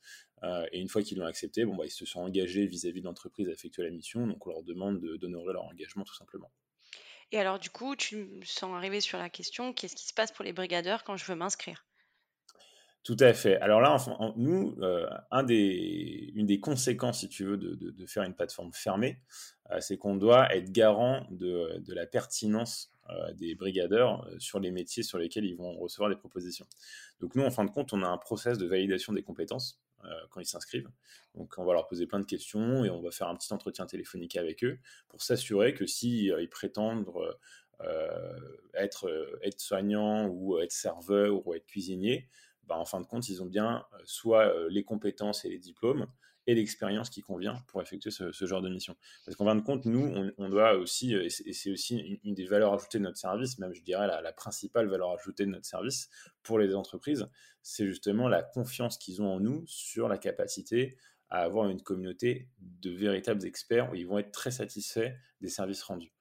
et 0.71 0.79
une 0.79 0.87
fois 0.87 1.03
qu'ils 1.03 1.19
l'ont 1.19 1.27
accepté, 1.27 1.65
bon, 1.65 1.75
bah, 1.75 1.85
ils 1.85 1.91
se 1.91 2.05
sont 2.05 2.21
engagés 2.21 2.65
vis-à-vis 2.65 3.01
de 3.01 3.05
l'entreprise 3.05 3.47
à 3.47 3.51
effectuer 3.51 3.83
la 3.83 3.91
mission, 3.91 4.25
donc 4.25 4.45
on 4.47 4.49
leur 4.49 4.63
demande 4.63 4.99
d'honorer 4.99 5.53
leur 5.53 5.65
engagement 5.65 6.03
tout 6.03 6.15
simplement. 6.15 6.51
Et 7.31 7.37
alors, 7.37 7.59
du 7.59 7.69
coup, 7.69 7.95
tu 7.95 8.25
me 8.25 8.45
sens 8.45 8.73
arriver 8.75 9.01
sur 9.01 9.19
la 9.19 9.29
question 9.29 9.73
qu'est-ce 9.73 9.95
qui 9.95 10.07
se 10.07 10.13
passe 10.13 10.31
pour 10.31 10.45
les 10.45 10.53
brigadeurs 10.53 11.03
quand 11.03 11.17
je 11.17 11.25
veux 11.25 11.35
m'inscrire? 11.35 11.86
Tout 13.07 13.15
à 13.21 13.33
fait. 13.33 13.55
Alors 13.61 13.79
là, 13.79 13.95
nous, 14.35 14.75
euh, 14.81 15.07
une 15.29 16.45
des 16.45 16.59
conséquences, 16.59 17.21
si 17.21 17.29
tu 17.29 17.45
veux, 17.45 17.55
de, 17.55 18.05
faire 18.05 18.23
une 18.23 18.33
plateforme 18.33 18.73
fermée, 18.73 19.21
euh, 19.71 19.79
c'est 19.79 19.97
qu'on 19.97 20.17
doit 20.17 20.53
être 20.53 20.73
garant 20.73 21.25
de, 21.31 21.81
la 21.87 22.05
pertinence 22.05 22.91
euh, 23.09 23.31
des 23.35 23.55
brigadeurs 23.55 24.29
sur 24.39 24.59
les 24.59 24.71
métiers 24.71 25.03
sur 25.03 25.19
lesquels 25.19 25.45
ils 25.45 25.55
vont 25.55 25.77
recevoir 25.77 26.09
des 26.09 26.17
propositions. 26.17 26.65
Donc 27.21 27.33
nous, 27.35 27.43
en 27.43 27.49
fin 27.49 27.63
de 27.63 27.71
compte, 27.71 27.93
on 27.93 28.03
a 28.03 28.07
un 28.07 28.17
process 28.17 28.57
de 28.57 28.67
validation 28.67 29.13
des 29.13 29.23
compétences 29.23 29.79
quand 30.29 30.41
ils 30.41 30.45
s'inscrivent. 30.45 30.89
Donc 31.33 31.53
on 31.57 31.63
va 31.63 31.73
leur 31.73 31.87
poser 31.87 32.07
plein 32.07 32.19
de 32.19 32.25
questions 32.25 32.83
et 32.83 32.89
on 32.89 33.01
va 33.01 33.11
faire 33.11 33.29
un 33.29 33.35
petit 33.37 33.53
entretien 33.53 33.85
téléphonique 33.85 34.35
avec 34.35 34.65
eux 34.65 34.79
pour 35.07 35.21
s'assurer 35.21 35.73
que 35.73 35.85
si 35.85 36.25
ils 36.25 36.49
prétendent 36.49 37.09
être, 38.73 39.09
être 39.43 39.59
soignant 39.61 40.27
ou 40.27 40.59
être 40.59 40.73
serveur 40.73 41.47
ou 41.47 41.53
être 41.53 41.65
cuisinier, 41.65 42.27
bah, 42.67 42.77
en 42.77 42.85
fin 42.85 42.99
de 42.99 43.05
compte, 43.05 43.29
ils 43.29 43.41
ont 43.41 43.45
bien 43.45 43.85
euh, 43.93 43.97
soit 44.03 44.47
euh, 44.47 44.67
les 44.69 44.83
compétences 44.83 45.45
et 45.45 45.49
les 45.49 45.59
diplômes 45.59 46.07
et 46.45 46.55
l'expérience 46.55 47.09
qui 47.09 47.21
convient 47.21 47.61
pour 47.67 47.81
effectuer 47.81 48.09
ce, 48.09 48.31
genre 48.45 48.61
de 48.61 48.69
mission. 48.69 48.95
Parce 49.25 49.35
qu'en 49.35 49.45
fin 49.45 49.55
de 49.55 49.61
compte, 49.61 49.83
nous, 49.85 50.31
on, 50.37 50.49
doit 50.49 50.75
aussi, 50.75 51.13
euh, 51.13 51.25
et 51.25 51.29
c'est 51.29 51.71
aussi 51.71 52.19
une, 52.23 52.33
des 52.33 52.45
valeurs 52.45 52.73
ajoutées 52.73 52.99
de 52.99 53.03
notre 53.03 53.17
service, 53.17 53.59
même 53.59 53.73
je 53.73 53.81
dirais 53.81 54.07
la, 54.07 54.31
principale 54.31 54.87
valeur 54.87 55.11
ajoutée 55.11 55.45
de 55.45 55.51
notre 55.51 55.65
service 55.65 56.09
pour 56.43 56.57
les 56.57 56.73
entreprises, 56.73 57.27
c'est 57.61 57.85
justement 57.85 58.29
la 58.29 58.43
confiance 58.43 58.97
qu'ils 58.97 59.21
ont 59.21 59.33
en 59.33 59.39
nous 59.41 59.65
sur 59.67 60.07
la 60.07 60.17
capacité 60.17 60.97
à 61.29 61.41
avoir 61.41 61.69
une 61.69 61.81
communauté 61.81 62.49
de 62.59 62.91
véritables 62.91 63.45
experts 63.45 63.91
où 63.91 63.95
ils 63.95 64.07
vont 64.07 64.17
être 64.17 64.31
très 64.31 64.51
satisfaits 64.51 65.11
des 65.41 65.49
services 65.49 65.83
rendus. 65.83 66.13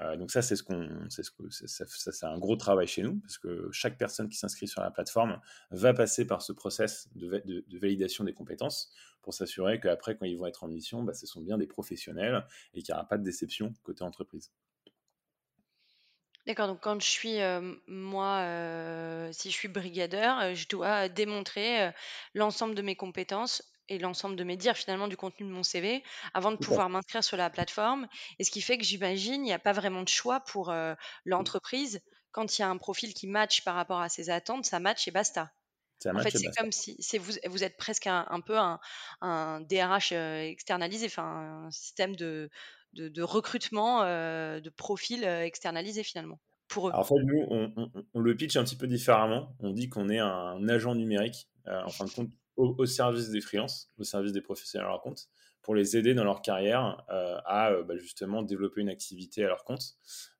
Euh, 0.00 0.16
donc 0.16 0.30
ça, 0.30 0.42
c'est 0.42 0.56
ce 0.56 0.62
qu'on, 0.62 0.88
c'est 1.08 1.22
ce 1.22 1.30
que, 1.30 1.44
c'est 1.48 2.26
un 2.26 2.38
gros 2.38 2.56
travail 2.56 2.86
chez 2.86 3.02
nous 3.02 3.18
parce 3.20 3.38
que 3.38 3.68
chaque 3.72 3.96
personne 3.96 4.28
qui 4.28 4.36
s'inscrit 4.36 4.68
sur 4.68 4.82
la 4.82 4.90
plateforme 4.90 5.40
va 5.70 5.94
passer 5.94 6.26
par 6.26 6.42
ce 6.42 6.52
process 6.52 7.08
de, 7.14 7.42
de, 7.46 7.78
validation 7.78 8.24
des 8.24 8.34
compétences 8.34 8.92
pour 9.22 9.32
s'assurer 9.32 9.80
qu'après, 9.80 10.16
quand 10.16 10.26
ils 10.26 10.36
vont 10.36 10.46
être 10.46 10.64
en 10.64 10.68
mission, 10.68 11.02
bah, 11.02 11.14
ce 11.14 11.26
sont 11.26 11.40
bien 11.40 11.56
des 11.56 11.66
professionnels 11.66 12.44
et 12.74 12.82
qu'il 12.82 12.92
n'y 12.92 12.98
aura 12.98 13.08
pas 13.08 13.18
de 13.18 13.24
déception 13.24 13.72
côté 13.82 14.02
entreprise. 14.02 14.52
D'accord, 16.46 16.68
donc 16.68 16.80
quand 16.80 17.00
je 17.00 17.08
suis, 17.08 17.40
euh, 17.40 17.74
moi, 17.88 18.42
euh, 18.42 19.30
si 19.32 19.50
je 19.50 19.56
suis 19.56 19.66
brigadeur, 19.66 20.54
je 20.54 20.68
dois 20.68 21.08
démontrer 21.08 21.90
l'ensemble 22.34 22.76
de 22.76 22.82
mes 22.82 22.94
compétences 22.94 23.64
et 23.88 23.98
l'ensemble 23.98 24.36
de 24.36 24.44
mes 24.44 24.56
dires 24.56 24.76
finalement 24.76 25.08
du 25.08 25.16
contenu 25.16 25.46
de 25.46 25.52
mon 25.52 25.62
CV 25.62 26.02
avant 26.34 26.50
de 26.50 26.56
pouvoir 26.56 26.88
m'inscrire 26.88 27.22
sur 27.22 27.36
la 27.36 27.50
plateforme. 27.50 28.06
Et 28.38 28.44
ce 28.44 28.50
qui 28.50 28.60
fait 28.60 28.78
que 28.78 28.84
j'imagine, 28.84 29.42
il 29.42 29.46
n'y 29.46 29.52
a 29.52 29.58
pas 29.58 29.72
vraiment 29.72 30.02
de 30.02 30.08
choix 30.08 30.40
pour 30.40 30.70
euh, 30.70 30.94
l'entreprise. 31.24 32.00
Quand 32.32 32.58
il 32.58 32.62
y 32.62 32.64
a 32.64 32.68
un 32.68 32.76
profil 32.76 33.14
qui 33.14 33.26
match 33.26 33.62
par 33.62 33.74
rapport 33.74 34.00
à 34.00 34.08
ses 34.08 34.30
attentes, 34.30 34.66
ça 34.66 34.80
match 34.80 35.08
et 35.08 35.10
basta. 35.10 35.52
en 36.06 36.18
fait, 36.20 36.36
c'est 36.36 36.54
comme 36.56 36.72
si 36.72 36.96
vous, 37.18 37.32
vous 37.46 37.64
êtes 37.64 37.76
presque 37.76 38.06
un, 38.06 38.40
peu 38.40 38.58
un, 38.58 39.60
DRH 39.60 40.12
euh, 40.12 40.42
externalisé, 40.42 41.06
enfin 41.06 41.66
un 41.66 41.70
système 41.70 42.14
de, 42.16 42.50
de, 42.92 43.22
recrutement 43.22 44.02
euh, 44.02 44.60
de 44.60 44.70
profils 44.70 45.24
externalisé 45.24 46.02
finalement. 46.02 46.40
Pour 46.68 46.88
eux. 46.88 46.92
en 46.92 47.04
fait, 47.04 47.14
nous, 47.22 47.46
on, 48.12 48.20
le 48.20 48.36
pitch 48.36 48.56
un 48.56 48.64
petit 48.64 48.76
peu 48.76 48.88
différemment. 48.88 49.54
On 49.60 49.70
dit 49.70 49.88
qu'on 49.88 50.08
est 50.08 50.18
un 50.18 50.68
agent 50.68 50.96
numérique. 50.96 51.48
en 51.64 51.88
fin 51.88 52.04
de 52.06 52.10
compte, 52.10 52.30
au, 52.56 52.86
service 52.86 53.30
des 53.30 53.40
freelances, 53.40 53.90
au 53.98 54.04
service 54.04 54.32
des 54.32 54.40
professionnels 54.40 54.86
à 54.86 54.90
leur 54.90 55.00
compte, 55.00 55.28
pour 55.62 55.74
les 55.74 55.96
aider 55.96 56.14
dans 56.14 56.24
leur 56.24 56.42
carrière 56.42 57.04
euh, 57.10 57.38
à 57.44 57.72
euh, 57.72 57.82
bah, 57.82 57.96
justement 57.96 58.42
développer 58.42 58.80
une 58.80 58.88
activité 58.88 59.44
à 59.44 59.48
leur 59.48 59.64
compte 59.64 59.96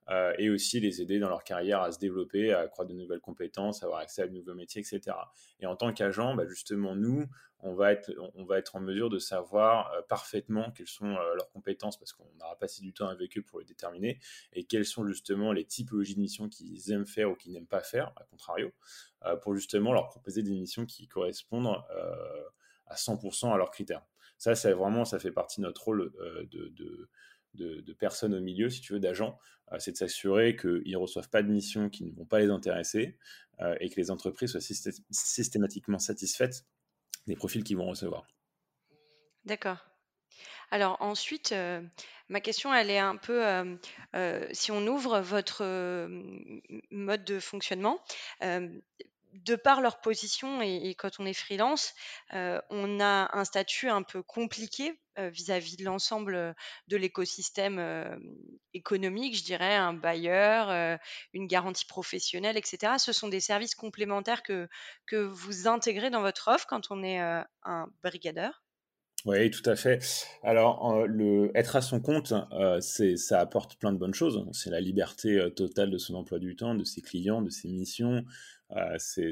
euh, 0.09 0.33
et 0.39 0.51
aussi 0.51 0.79
les 0.79 1.03
aider 1.03 1.19
dans 1.19 1.29
leur 1.29 1.43
carrière 1.43 1.83
à 1.83 1.91
se 1.91 1.99
développer, 1.99 2.53
à 2.53 2.61
accroître 2.61 2.91
de 2.91 2.97
nouvelles 2.97 3.21
compétences, 3.21 3.83
avoir 3.83 4.01
accès 4.01 4.23
à 4.23 4.29
de 4.29 4.33
nouveaux 4.33 4.55
métiers, 4.55 4.81
etc. 4.81 5.17
Et 5.59 5.67
en 5.67 5.75
tant 5.75 5.93
qu'agent, 5.93 6.35
bah, 6.37 6.47
justement, 6.47 6.95
nous, 6.95 7.27
on 7.61 7.75
va, 7.75 7.93
être, 7.93 8.13
en 8.75 8.81
mesure 8.81 9.11
de 9.11 9.19
savoir 9.19 9.91
parfaitement 10.09 10.71
quelles 10.73 10.87
sont 10.87 11.09
leurs 11.09 11.51
compétences 11.51 11.99
parce 11.99 12.13
qu'on 12.13 12.29
aura 12.41 12.57
passé 12.59 12.83
du 12.83 12.93
temps 12.93 13.09
avec 13.09 13.37
eux 13.39 13.43
pour 13.43 13.59
les 13.59 13.65
déterminer 13.65 14.21
et 14.53 14.65
quelles 14.65 14.85
sont 14.85 15.07
justement 15.07 15.53
les 15.53 15.65
typologies 15.65 16.15
de 16.15 16.21
missions 16.21 16.49
qu'ils 16.49 16.93
aiment 16.93 17.07
faire 17.07 17.31
ou 17.31 17.35
qu'ils 17.35 17.53
n'aiment 17.53 17.67
pas 17.67 17.81
faire, 17.81 18.13
à 18.17 18.25
contrario, 18.25 18.71
pour 19.41 19.55
justement 19.57 19.93
leur 19.93 20.07
proposer 20.07 20.43
des 20.43 20.53
missions 20.53 20.85
qui 20.87 21.09
correspondent 21.09 21.83
à 22.87 22.95
100% 22.95 23.53
à 23.53 23.57
leurs 23.57 23.71
critères. 23.71 24.05
Ça, 24.39 24.55
c'est 24.55 24.73
vraiment, 24.73 25.05
ça 25.07 25.19
fait 25.19 25.33
partie 25.33 25.61
de 25.61 25.67
notre 25.67 25.83
rôle 25.83 26.13
de 26.51 27.09
de, 27.57 27.93
personnes 27.95 28.35
au 28.35 28.41
milieu, 28.41 28.71
si 28.71 28.81
tu 28.81 28.93
veux, 28.93 29.01
d'agents, 29.01 29.39
euh, 29.73 29.79
c'est 29.79 29.93
de 29.93 29.97
s'assurer 29.97 30.57
qu'ils 30.57 30.93
ne 30.93 30.97
reçoivent 30.97 31.31
pas 31.31 31.43
de 31.43 31.49
missions 31.49 31.89
qui 31.89 32.05
ne 32.05 32.13
vont 32.13 32.25
pas 32.25 32.39
les 32.39 32.51
intéresser 32.51 33.19
euh, 33.61 33.75
et 33.81 33.89
que 33.91 33.97
les 33.97 34.11
entreprises 34.11 34.53
soient 34.53 34.93
systématiquement 35.11 35.99
satisfaites 35.99 36.65
des 37.27 37.37
profils 37.37 37.65
qu'ils 37.65 37.77
vont 37.77 37.87
recevoir. 37.87 38.27
D'accord. 39.45 39.79
Alors 40.71 40.97
ensuite, 41.01 41.53
euh, 41.53 41.81
ma 42.29 42.41
question, 42.41 42.75
elle 42.75 42.91
est 42.91 42.99
un 42.99 43.17
peu, 43.17 43.43
si 44.53 44.73
on 44.73 44.87
ouvre 44.87 45.21
votre 45.21 45.63
mode 46.91 47.25
de 47.25 47.39
fonctionnement, 47.39 48.01
de 49.45 49.57
par 49.57 49.81
leur 49.81 50.01
position 50.01 50.63
et, 50.63 50.95
quand 50.97 51.19
on 51.19 51.27
est 51.27 51.35
freelance, 51.35 51.95
euh, 52.35 52.61
on 52.71 53.01
a 53.01 53.31
un 53.37 53.45
statut 53.45 53.89
un 53.89 54.03
peu 54.03 54.23
compliqué 54.23 54.99
euh, 55.19 55.31
vis-à-vis 55.31 55.77
de 55.77 55.85
l'ensemble 55.85 56.35
euh, 56.35 56.53
de 56.89 56.97
l'écosystème 56.97 57.81
économique, 58.75 59.37
je 59.37 59.45
dirais, 59.45 59.75
un 59.75 59.95
bailleur, 59.95 60.99
une 61.33 61.47
garantie 61.47 61.87
professionnelle, 61.87 62.57
etc. 62.57 62.95
Ce 62.99 63.13
sont 63.13 63.29
des 63.29 63.41
services 63.41 63.75
complémentaires 63.75 64.43
que, 64.43 64.69
que 65.07 65.17
vous 65.17 65.69
intégrez 65.69 66.11
dans 66.11 66.21
votre 66.21 66.49
offre 66.49 66.67
quand 66.69 66.91
on 66.91 67.03
est 67.03 67.19
un 67.19 67.87
brigadeur 68.03 68.63
oui, 69.25 69.51
tout 69.51 69.69
à 69.69 69.75
fait. 69.75 70.05
Alors, 70.45 71.05
être 71.57 71.75
à 71.75 71.81
son 71.81 72.01
compte, 72.01 72.33
ça 72.81 73.41
apporte 73.41 73.77
plein 73.77 73.93
de 73.93 73.99
bonnes 73.99 74.15
choses. 74.15 74.47
C'est 74.53 74.71
la 74.71 74.81
liberté 74.81 75.51
totale 75.57 75.91
de 75.91 75.99
son 75.99 76.15
emploi 76.15 76.39
du 76.39 76.55
temps, 76.55 76.77
de 76.77 76.85
ses 76.85 77.03
clients, 77.03 77.43
de 77.43 77.51
ses 77.51 77.67
missions, 77.67 78.25
c'est 78.99 79.31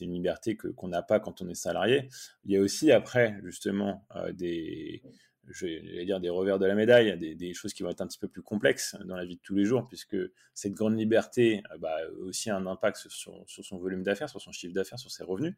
une 0.00 0.12
liberté 0.12 0.56
qu'on 0.56 0.88
n'a 0.88 1.02
pas 1.02 1.20
quand 1.20 1.42
on 1.42 1.48
est 1.48 1.54
salarié. 1.54 2.08
Il 2.44 2.52
y 2.52 2.56
a 2.56 2.60
aussi 2.60 2.92
après, 2.92 3.38
justement, 3.42 4.06
euh, 4.16 4.32
des, 4.32 5.02
je 5.48 5.66
vais 5.66 6.04
dire 6.04 6.20
des 6.20 6.30
revers 6.30 6.58
de 6.58 6.66
la 6.66 6.74
médaille, 6.74 7.18
des, 7.18 7.34
des, 7.34 7.54
choses 7.54 7.72
qui 7.72 7.82
vont 7.82 7.90
être 7.90 8.00
un 8.00 8.06
petit 8.06 8.18
peu 8.18 8.28
plus 8.28 8.42
complexes 8.42 8.96
dans 9.04 9.16
la 9.16 9.24
vie 9.24 9.36
de 9.36 9.40
tous 9.42 9.54
les 9.54 9.64
jours, 9.64 9.86
puisque 9.88 10.16
cette 10.54 10.74
grande 10.74 10.98
liberté 10.98 11.62
euh, 11.72 11.78
bah, 11.78 11.96
a 11.96 12.10
aussi 12.22 12.50
un 12.50 12.66
impact 12.66 13.08
sur, 13.08 13.42
sur 13.46 13.64
son 13.64 13.78
volume 13.78 14.02
d'affaires, 14.02 14.28
sur 14.28 14.40
son 14.40 14.52
chiffre 14.52 14.74
d'affaires, 14.74 14.98
sur 14.98 15.10
ses 15.10 15.24
revenus. 15.24 15.54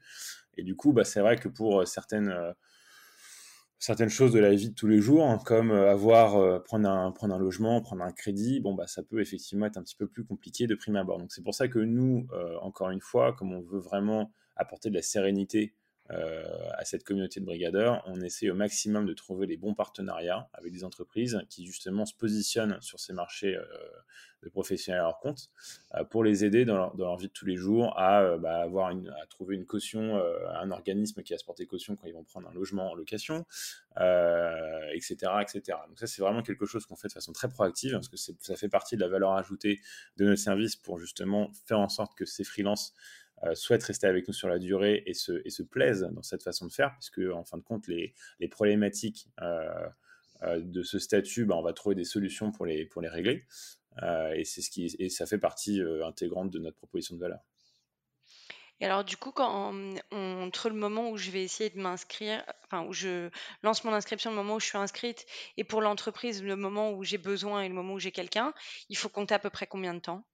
Et 0.57 0.63
du 0.63 0.77
coup, 0.77 0.93
bah, 0.93 1.05
c'est 1.05 1.21
vrai 1.21 1.37
que 1.37 1.49
pour 1.49 1.87
certaines 1.87 2.33
certaines 3.83 4.11
choses 4.11 4.33
de 4.33 4.39
la 4.39 4.55
vie 4.55 4.71
de 4.71 4.75
tous 4.75 4.87
les 4.87 5.01
jours, 5.01 5.29
hein, 5.29 5.41
comme 5.45 5.73
euh, 5.73 5.91
avoir 5.91 6.37
euh, 6.37 6.61
prendre 6.61 6.89
un 6.89 7.39
logement, 7.39 7.81
prendre 7.81 8.05
un 8.05 8.13
crédit, 8.13 8.61
bon 8.61 8.75
bah 8.75 8.87
ça 8.87 9.03
peut 9.03 9.21
effectivement 9.21 9.67
être 9.67 9.77
un 9.77 9.83
petit 9.83 9.97
peu 9.97 10.07
plus 10.07 10.25
compliqué 10.25 10.69
de 10.69 10.77
prime 10.77 10.95
abord. 10.95 11.19
Donc 11.19 11.33
c'est 11.33 11.43
pour 11.43 11.55
ça 11.55 11.67
que 11.67 11.81
nous, 11.81 12.29
euh, 12.33 12.57
encore 12.61 12.91
une 12.91 13.01
fois, 13.01 13.33
comme 13.33 13.53
on 13.53 13.61
veut 13.61 13.81
vraiment 13.81 14.31
apporter 14.55 14.89
de 14.89 14.95
la 14.95 15.03
sérénité 15.03 15.75
à 16.13 16.85
cette 16.85 17.05
communauté 17.05 17.41
de 17.41 17.45
brigadeurs, 17.45 18.03
on 18.07 18.21
essaie 18.21 18.51
au 18.51 18.55
maximum 18.55 19.07
de 19.07 19.15
trouver 19.15 19.47
les 19.47 19.57
bons 19.57 19.75
partenariats 19.75 20.49
avec 20.53 20.73
des 20.73 20.85
entreprises 20.85 21.41
qui 21.49 21.67
justement 21.67 22.07
se 22.07 22.15
positionnent 22.15 22.79
sur 22.81 23.01
ces 23.01 23.13
marchés 23.13 23.57
de 24.43 24.49
professionnels 24.49 25.01
à 25.01 25.05
leur 25.05 25.21
compte 25.21 25.51
pour 26.11 26.25
les 26.25 26.45
aider 26.45 26.65
dans 26.65 26.93
leur, 26.95 27.17
vie 27.17 27.29
de 27.29 27.33
tous 27.33 27.47
les 27.47 27.57
jours 27.57 27.99
à, 27.99 28.37
bah, 28.39 28.57
avoir 28.57 28.89
à 28.89 29.27
trouver 29.29 29.55
une 29.55 29.67
caution, 29.67 30.21
un 30.55 30.71
organisme 30.71 31.23
qui 31.23 31.33
a 31.35 31.39
se 31.39 31.45
porter 31.45 31.67
caution 31.67 31.97
quand 31.97 32.07
ils 32.07 32.15
vont 32.15 32.25
prendre 32.25 32.49
un 32.49 32.55
logement 32.55 32.91
en 32.91 32.95
location, 32.95 33.45
etc., 33.97 35.15
etc. 35.41 35.79
Donc 35.89 35.99
ça, 35.99 36.07
c'est 36.07 36.23
vraiment 36.23 36.43
quelque 36.43 36.67
chose 36.67 36.87
qu'on 36.87 36.97
fait 36.97 37.09
de 37.09 37.13
façon 37.13 37.33
très 37.33 37.49
proactive 37.49 37.93
parce 37.93 38.09
que 38.09 38.17
ça 38.17 38.57
fait 38.57 38.69
partie 38.69 38.97
de 38.97 39.01
la 39.01 39.09
valeur 39.09 39.33
ajoutée 39.33 39.81
de 40.17 40.25
notre 40.25 40.41
service 40.41 40.77
pour 40.77 40.99
justement 40.99 41.51
faire 41.67 41.79
en 41.79 41.89
sorte 41.89 42.17
que 42.17 42.25
ces 42.25 42.45
freelances 42.45 42.95
euh, 42.95 43.22
souhaitent 43.55 43.83
rester 43.83 44.07
avec 44.07 44.29
nous 44.29 44.35
sur 44.35 44.49
la 44.49 44.59
durée 44.59 45.03
et 45.07 45.15
se, 45.15 45.63
plaisent 45.63 46.09
dans 46.13 46.23
cette 46.23 46.43
façon 46.43 46.67
de 46.67 46.73
faire, 46.73 46.95
puisque 46.99 47.21
en 47.33 47.45
fin 47.45 47.59
de 47.59 47.63
compte, 47.63 47.87
les, 47.89 48.15
problématiques 48.51 49.29
euh, 49.41 49.89
euh, 50.43 50.61
de 50.61 50.83
ce 50.83 50.99
statut, 50.99 51.45
bah, 51.45 51.57
on 51.57 51.63
va 51.63 51.73
trouver 51.73 51.95
des 51.95 52.05
solutions 52.05 52.53
pour 52.53 52.67
les, 52.67 52.89
régler. 52.97 53.47
et, 54.35 55.09
ça 55.09 55.27
fait 55.27 55.39
partie 55.39 55.81
intégrante 56.05 56.51
de 56.51 56.59
notre 56.59 56.77
proposition 56.77 57.17
de 57.17 57.21
valeur. 57.21 57.41
Et 58.81 58.85
alors, 58.85 59.05
du 59.05 59.17
coup, 59.17 59.33
entre 59.41 60.69
le 60.69 60.75
moment 60.75 61.11
où 61.11 61.17
je 61.17 61.31
vais 61.31 61.45
essayer 61.45 61.71
de 61.71 61.79
m'inscrire, 61.79 62.45
enfin, 62.65 62.85
où 62.85 62.93
je 62.93 63.31
lance 63.63 63.85
mon 63.85 63.93
inscription, 63.93 64.31
le 64.31 64.37
moment 64.37 64.57
où 64.57 64.61
je 64.61 64.67
suis 64.67 64.79
inscrite, 64.79 65.25
et 65.57 65.63
pour 65.63 65.81
l'entreprise, 65.81 66.43
le 66.43 66.57
moment 66.57 66.91
où 66.91 67.05
j'ai 67.05 67.19
besoin 67.19 67.63
et 67.63 67.69
le 67.69 67.75
moment 67.75 67.95
où 67.95 68.01
j'ai 68.01 68.11
quelqu'un, 68.11 68.53
il 68.89 68.97
faut 68.97 69.09
compter 69.09 69.35
à 69.35 69.39
peu 69.39 69.51
près 69.51 69.69
combien 69.69 69.95
de 69.95 70.01
temps? 70.01 70.25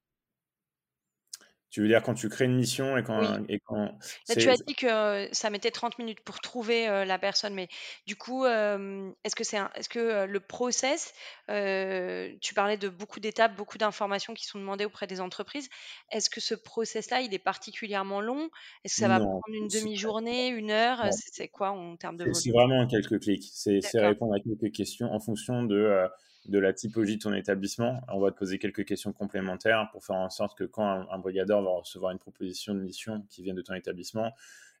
Tu 1.69 1.81
veux 1.81 1.87
dire 1.87 2.01
quand 2.01 2.15
tu 2.15 2.29
crées 2.29 2.45
une 2.45 2.55
mission 2.55 2.97
et 2.97 3.03
quand, 3.03 3.21
et 3.47 3.59
quand 3.59 3.97
tu 4.27 4.49
as 4.49 4.55
dit 4.55 4.73
que 4.73 5.27
ça 5.31 5.49
mettait 5.49 5.71
30 5.71 5.99
minutes 5.99 6.21
pour 6.21 6.39
trouver 6.39 6.87
la 7.05 7.19
personne, 7.19 7.53
mais 7.53 7.67
du 8.07 8.15
coup, 8.15 8.45
est-ce 8.45 9.35
que 9.35 9.43
c'est 9.43 9.57
est-ce 9.75 9.89
que 9.89 10.25
le 10.25 10.39
process, 10.39 11.13
tu 11.47 12.53
parlais 12.55 12.77
de 12.77 12.89
beaucoup 12.89 13.19
d'étapes, 13.19 13.55
beaucoup 13.55 13.77
d'informations 13.77 14.33
qui 14.33 14.45
sont 14.45 14.57
demandées 14.59 14.85
auprès 14.85 15.05
des 15.05 15.21
entreprises. 15.21 15.69
Est-ce 16.11 16.29
que 16.29 16.41
ce 16.41 16.55
process-là, 16.55 17.21
il 17.21 17.33
est 17.33 17.39
particulièrement 17.39 18.21
long? 18.21 18.49
Est-ce 18.83 18.95
que 18.95 19.01
ça 19.01 19.07
va 19.07 19.19
prendre 19.19 19.43
une 19.53 19.67
demi-journée, 19.67 20.47
une 20.47 20.71
heure? 20.71 21.05
C'est 21.11 21.49
quoi 21.49 21.69
en 21.71 21.95
termes 21.97 22.17
de 22.17 22.33
C'est 22.33 22.51
vraiment 22.51 22.87
quelques 22.87 23.19
clics. 23.19 23.45
C'est 23.53 23.79
répondre 23.95 24.33
à 24.33 24.39
quelques 24.39 24.73
questions 24.73 25.11
en 25.13 25.19
fonction 25.19 25.63
de 25.63 26.07
de 26.45 26.59
la 26.59 26.73
typologie 26.73 27.17
de 27.17 27.21
ton 27.21 27.33
établissement. 27.33 28.01
On 28.07 28.19
va 28.19 28.31
te 28.31 28.37
poser 28.37 28.59
quelques 28.59 28.85
questions 28.85 29.13
complémentaires 29.13 29.89
pour 29.91 30.03
faire 30.03 30.15
en 30.15 30.29
sorte 30.29 30.57
que 30.57 30.63
quand 30.63 31.07
un, 31.09 31.19
brigadeur 31.19 31.61
va 31.61 31.69
recevoir 31.71 32.11
une 32.11 32.19
proposition 32.19 32.73
de 32.73 32.79
mission 32.79 33.25
qui 33.29 33.43
vient 33.43 33.53
de 33.53 33.61
ton 33.61 33.73
établissement, 33.73 34.31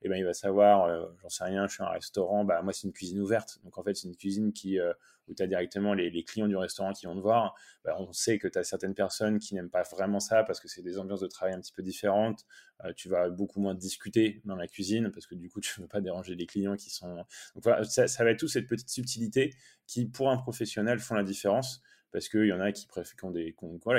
eh 0.01 0.09
ben, 0.09 0.15
il 0.15 0.23
va 0.23 0.33
savoir, 0.33 0.85
euh, 0.85 1.05
j'en 1.21 1.29
sais 1.29 1.43
rien, 1.43 1.67
je 1.67 1.73
suis 1.73 1.83
un 1.83 1.89
restaurant, 1.89 2.45
bah, 2.45 2.61
moi 2.61 2.71
c'est 2.71 2.87
une 2.87 2.93
cuisine 2.93 3.19
ouverte. 3.19 3.59
Donc 3.63 3.77
en 3.77 3.83
fait, 3.83 3.95
c'est 3.95 4.07
une 4.07 4.15
cuisine 4.15 4.53
qui, 4.53 4.79
euh, 4.79 4.93
où 5.27 5.33
tu 5.33 5.43
as 5.43 5.47
directement 5.47 5.93
les, 5.93 6.23
clients 6.23 6.47
du 6.47 6.55
restaurant 6.55 6.93
qui 6.93 7.05
vont 7.05 7.15
te 7.15 7.21
voir. 7.21 7.53
Bah, 7.83 7.95
on 7.99 8.13
sait 8.13 8.37
que 8.39 8.47
tu 8.47 8.57
as 8.57 8.63
certaines 8.63 8.95
personnes 8.95 9.39
qui 9.39 9.55
n'aiment 9.55 9.69
pas 9.69 9.83
vraiment 9.83 10.19
ça 10.19 10.43
parce 10.43 10.59
que 10.59 10.67
c'est 10.67 10.81
des 10.81 10.97
ambiances 10.97 11.19
de 11.19 11.27
travail 11.27 11.53
un 11.53 11.59
petit 11.59 11.73
peu 11.73 11.83
différentes. 11.83 12.45
Euh, 12.85 12.93
tu 12.95 13.09
vas 13.09 13.29
beaucoup 13.29 13.59
moins 13.59 13.75
discuter 13.75 14.41
dans 14.45 14.55
la 14.55 14.67
cuisine 14.67 15.11
parce 15.11 15.27
que 15.27 15.35
du 15.35 15.49
coup, 15.49 15.59
tu 15.61 15.79
ne 15.79 15.83
veux 15.83 15.89
pas 15.89 16.01
déranger 16.01 16.35
les 16.35 16.45
clients 16.45 16.77
qui 16.77 16.89
sont. 16.89 17.15
Donc 17.55 17.63
voilà, 17.63 17.83
ça, 17.83 18.23
va 18.23 18.31
être 18.31 18.39
tout 18.39 18.47
cette 18.47 18.67
petite 18.67 18.89
subtilité 18.89 19.53
qui, 19.85 20.05
pour 20.05 20.29
un 20.29 20.37
professionnel, 20.37 20.99
font 20.99 21.15
la 21.15 21.23
différence 21.23 21.81
parce 22.11 22.29
qu'il 22.29 22.45
y 22.45 22.53
en 22.53 22.59
a 22.59 22.71
qui, 22.71 22.87
préfèrent, 22.87 23.31
des, 23.31 23.55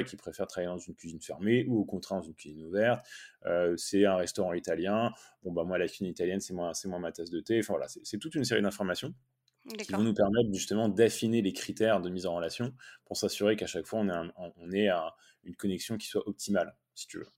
qui 0.06 0.16
préfèrent 0.16 0.46
travailler 0.46 0.72
dans 0.72 0.78
une 0.78 0.94
cuisine 0.94 1.20
fermée 1.20 1.64
ou 1.68 1.80
au 1.80 1.84
contraire 1.84 2.18
dans 2.18 2.26
une 2.26 2.34
cuisine 2.34 2.64
ouverte. 2.64 3.06
Euh, 3.46 3.76
c'est 3.76 4.04
un 4.04 4.16
restaurant 4.16 4.52
italien. 4.52 5.12
Bon, 5.42 5.52
bah, 5.52 5.64
moi, 5.64 5.78
la 5.78 5.86
cuisine 5.86 6.06
italienne, 6.06 6.40
c'est 6.40 6.54
moins, 6.54 6.72
moins 6.86 6.98
ma 6.98 7.12
tasse 7.12 7.30
de 7.30 7.40
thé. 7.40 7.58
Enfin, 7.60 7.74
voilà, 7.74 7.88
c'est 7.88 8.18
toute 8.18 8.34
une 8.34 8.44
série 8.44 8.62
d'informations 8.62 9.14
qui 9.78 9.92
vont 9.92 10.02
nous 10.02 10.14
permettre 10.14 10.52
justement 10.52 10.88
d'affiner 10.88 11.42
les 11.42 11.52
critères 11.52 12.00
de 12.00 12.08
mise 12.08 12.26
en 12.26 12.34
relation 12.34 12.74
pour 13.04 13.16
s'assurer 13.16 13.56
qu'à 13.56 13.66
chaque 13.66 13.86
fois, 13.86 14.00
on 14.00 14.08
ait, 14.08 14.30
on 14.56 14.72
ait 14.72 14.88
une 15.44 15.56
connexion 15.56 15.96
qui 15.96 16.06
soit 16.06 16.26
optimale, 16.26 16.74
si 16.94 17.06
tu 17.06 17.18
veux. 17.18 17.28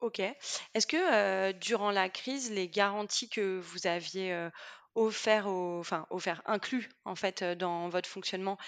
Ok. 0.00 0.20
Est-ce 0.20 0.86
que 0.86 0.96
euh, 0.96 1.52
durant 1.54 1.90
la 1.90 2.10
crise, 2.10 2.50
les 2.50 2.68
garanties 2.68 3.30
que 3.30 3.58
vous 3.58 3.86
aviez 3.86 4.32
euh, 4.32 4.50
offert 4.96 5.46
enfin 5.46 6.06
offert 6.10 6.42
inclus 6.46 6.88
en 7.04 7.14
fait 7.14 7.44
dans 7.44 7.88
votre 7.88 8.08
fonctionnement 8.08 8.58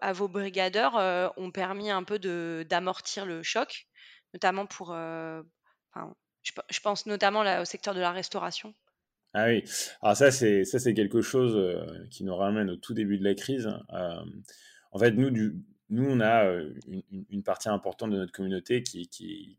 à 0.00 0.12
vos 0.12 0.28
brigadeurs 0.28 1.34
ont 1.36 1.50
permis 1.50 1.90
un 1.90 2.04
peu 2.04 2.18
d'amortir 2.64 3.26
le 3.26 3.42
choc, 3.42 3.86
notamment 4.32 4.66
pour, 4.66 4.94
je, 4.94 6.80
pense 6.82 7.06
notamment 7.06 7.42
au 7.60 7.64
secteur 7.64 7.94
de 7.94 8.00
la 8.00 8.12
restauration. 8.12 8.74
Ah 9.34 9.46
oui, 9.48 9.64
alors 10.00 10.16
ça 10.16 10.30
c'est 10.30 10.64
ça 10.64 10.78
c'est 10.78 10.94
quelque 10.94 11.20
chose 11.20 11.58
qui 12.10 12.24
nous 12.24 12.34
ramène 12.34 12.70
au 12.70 12.76
tout 12.76 12.94
début 12.94 13.18
de 13.18 13.24
la 13.24 13.34
crise. 13.34 13.68
en 13.90 14.98
fait, 14.98 15.10
nous 15.10 15.30
nous 15.88 16.04
on 16.08 16.20
a 16.20 16.44
une, 17.30 17.42
partie 17.42 17.68
importante 17.68 18.10
de 18.10 18.16
notre 18.16 18.32
communauté 18.32 18.82
qui 18.82 19.08
qui, 19.08 19.58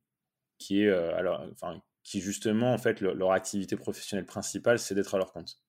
qui 0.57 0.81
est 0.81 0.89
alors 0.89 1.45
enfin 1.51 1.81
qui 2.03 2.21
justement 2.21 2.73
en 2.73 2.77
fait 2.77 3.01
leur 3.01 3.31
activité 3.31 3.75
professionnelle 3.75 4.25
principale 4.25 4.79
c'est 4.79 4.95
d'être 4.95 5.13
à 5.13 5.17
leur 5.17 5.33
compte 5.33 5.59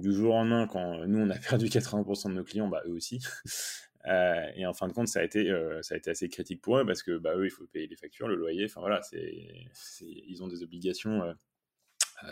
du 0.00 0.12
jour 0.12 0.34
au 0.34 0.38
lendemain, 0.38 0.66
quand 0.66 1.06
nous 1.06 1.20
on 1.20 1.30
a 1.30 1.38
perdu 1.48 1.66
80% 1.66 2.30
de 2.30 2.34
nos 2.34 2.44
clients, 2.44 2.68
bah, 2.68 2.82
eux 2.86 2.92
aussi. 2.92 3.20
Euh, 4.06 4.50
et 4.54 4.66
en 4.66 4.74
fin 4.74 4.86
de 4.86 4.92
compte, 4.92 5.08
ça 5.08 5.20
a 5.20 5.22
été, 5.22 5.48
euh, 5.48 5.80
ça 5.80 5.94
a 5.94 5.96
été 5.96 6.10
assez 6.10 6.28
critique 6.28 6.60
pour 6.60 6.76
eux 6.76 6.84
parce 6.84 7.02
que 7.02 7.16
bah, 7.16 7.34
eux, 7.36 7.46
il 7.46 7.50
faut 7.50 7.64
payer 7.64 7.86
les 7.86 7.96
factures, 7.96 8.28
le 8.28 8.34
loyer. 8.34 8.66
Enfin 8.66 8.80
voilà, 8.80 9.00
c'est, 9.00 9.34
ils 10.02 10.42
ont 10.42 10.46
des 10.46 10.62
obligations. 10.62 11.22
Euh, 11.22 11.32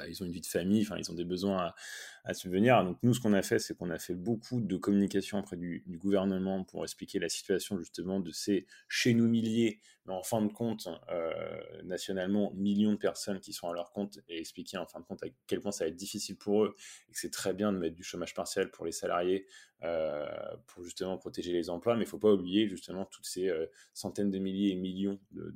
ils 0.07 0.22
ont 0.22 0.27
une 0.27 0.33
vie 0.33 0.40
de 0.40 0.46
famille, 0.46 0.83
enfin, 0.83 0.96
ils 0.98 1.11
ont 1.11 1.14
des 1.14 1.25
besoins 1.25 1.72
à, 2.22 2.22
subvenir. 2.33 2.85
Donc, 2.85 2.99
nous, 3.03 3.15
ce 3.15 3.21
qu'on 3.21 3.33
a 3.33 3.43
fait, 3.43 3.59
c'est 3.59 3.77
qu'on 3.77 3.91
a 3.91 3.99
fait 3.99 4.15
beaucoup 4.15 4.61
de 4.61 4.77
communication 4.77 5.41
auprès 5.41 5.57
du, 5.57 5.83
gouvernement 5.89 6.65
pour 6.65 6.85
expliquer 6.85 7.19
la 7.19 7.29
situation 7.29 7.79
justement 7.79 8.21
de 8.21 8.31
ces 8.31 8.67
chez 8.89 9.13
nous 9.15 9.29
milliers, 9.29 9.81
mais 10.07 10.15
en 10.15 10.23
fin 10.23 10.43
de 10.43 10.53
compte, 10.53 10.89
euh, 11.11 11.33
nationalement, 11.85 12.53
millions 12.55 12.93
de 12.93 12.97
personnes 12.97 13.39
qui 13.41 13.53
sont 13.53 13.69
à 13.69 13.73
leur 13.73 13.93
compte 13.93 14.19
et 14.29 14.39
expliquer 14.39 14.79
en 14.79 14.87
fin 14.87 15.01
de 15.01 15.05
compte 15.05 15.23
à 15.23 15.27
quel 15.47 15.61
point 15.61 15.71
ça 15.71 15.85
va 15.85 15.89
être 15.89 15.97
difficile 15.97 16.37
pour 16.37 16.65
eux 16.65 16.77
et 17.09 17.13
que 17.13 17.19
c'est 17.19 17.31
très 17.31 17.53
bien 17.53 17.73
de 17.73 17.79
mettre 17.79 17.95
du 17.95 18.03
chômage 18.03 18.35
partiel 18.35 18.71
pour 18.71 18.85
les 18.85 18.93
salariés 18.93 19.47
euh, 19.85 20.27
pour 20.67 20.83
justement 20.83 21.19
protéger 21.19 21.53
les 21.53 21.71
emplois. 21.71 21.95
Mais 21.95 22.03
il 22.03 22.07
ne 22.07 22.11
faut 22.11 22.19
pas 22.19 22.33
oublier 22.33 22.69
justement 22.69 23.05
toutes 23.05 23.27
ces 23.27 23.49
euh, 23.49 23.67
centaines 23.95 24.31
de 24.31 24.39
milliers 24.39 24.73
et 24.73 24.77
millions 24.77 25.21
de, 25.31 25.53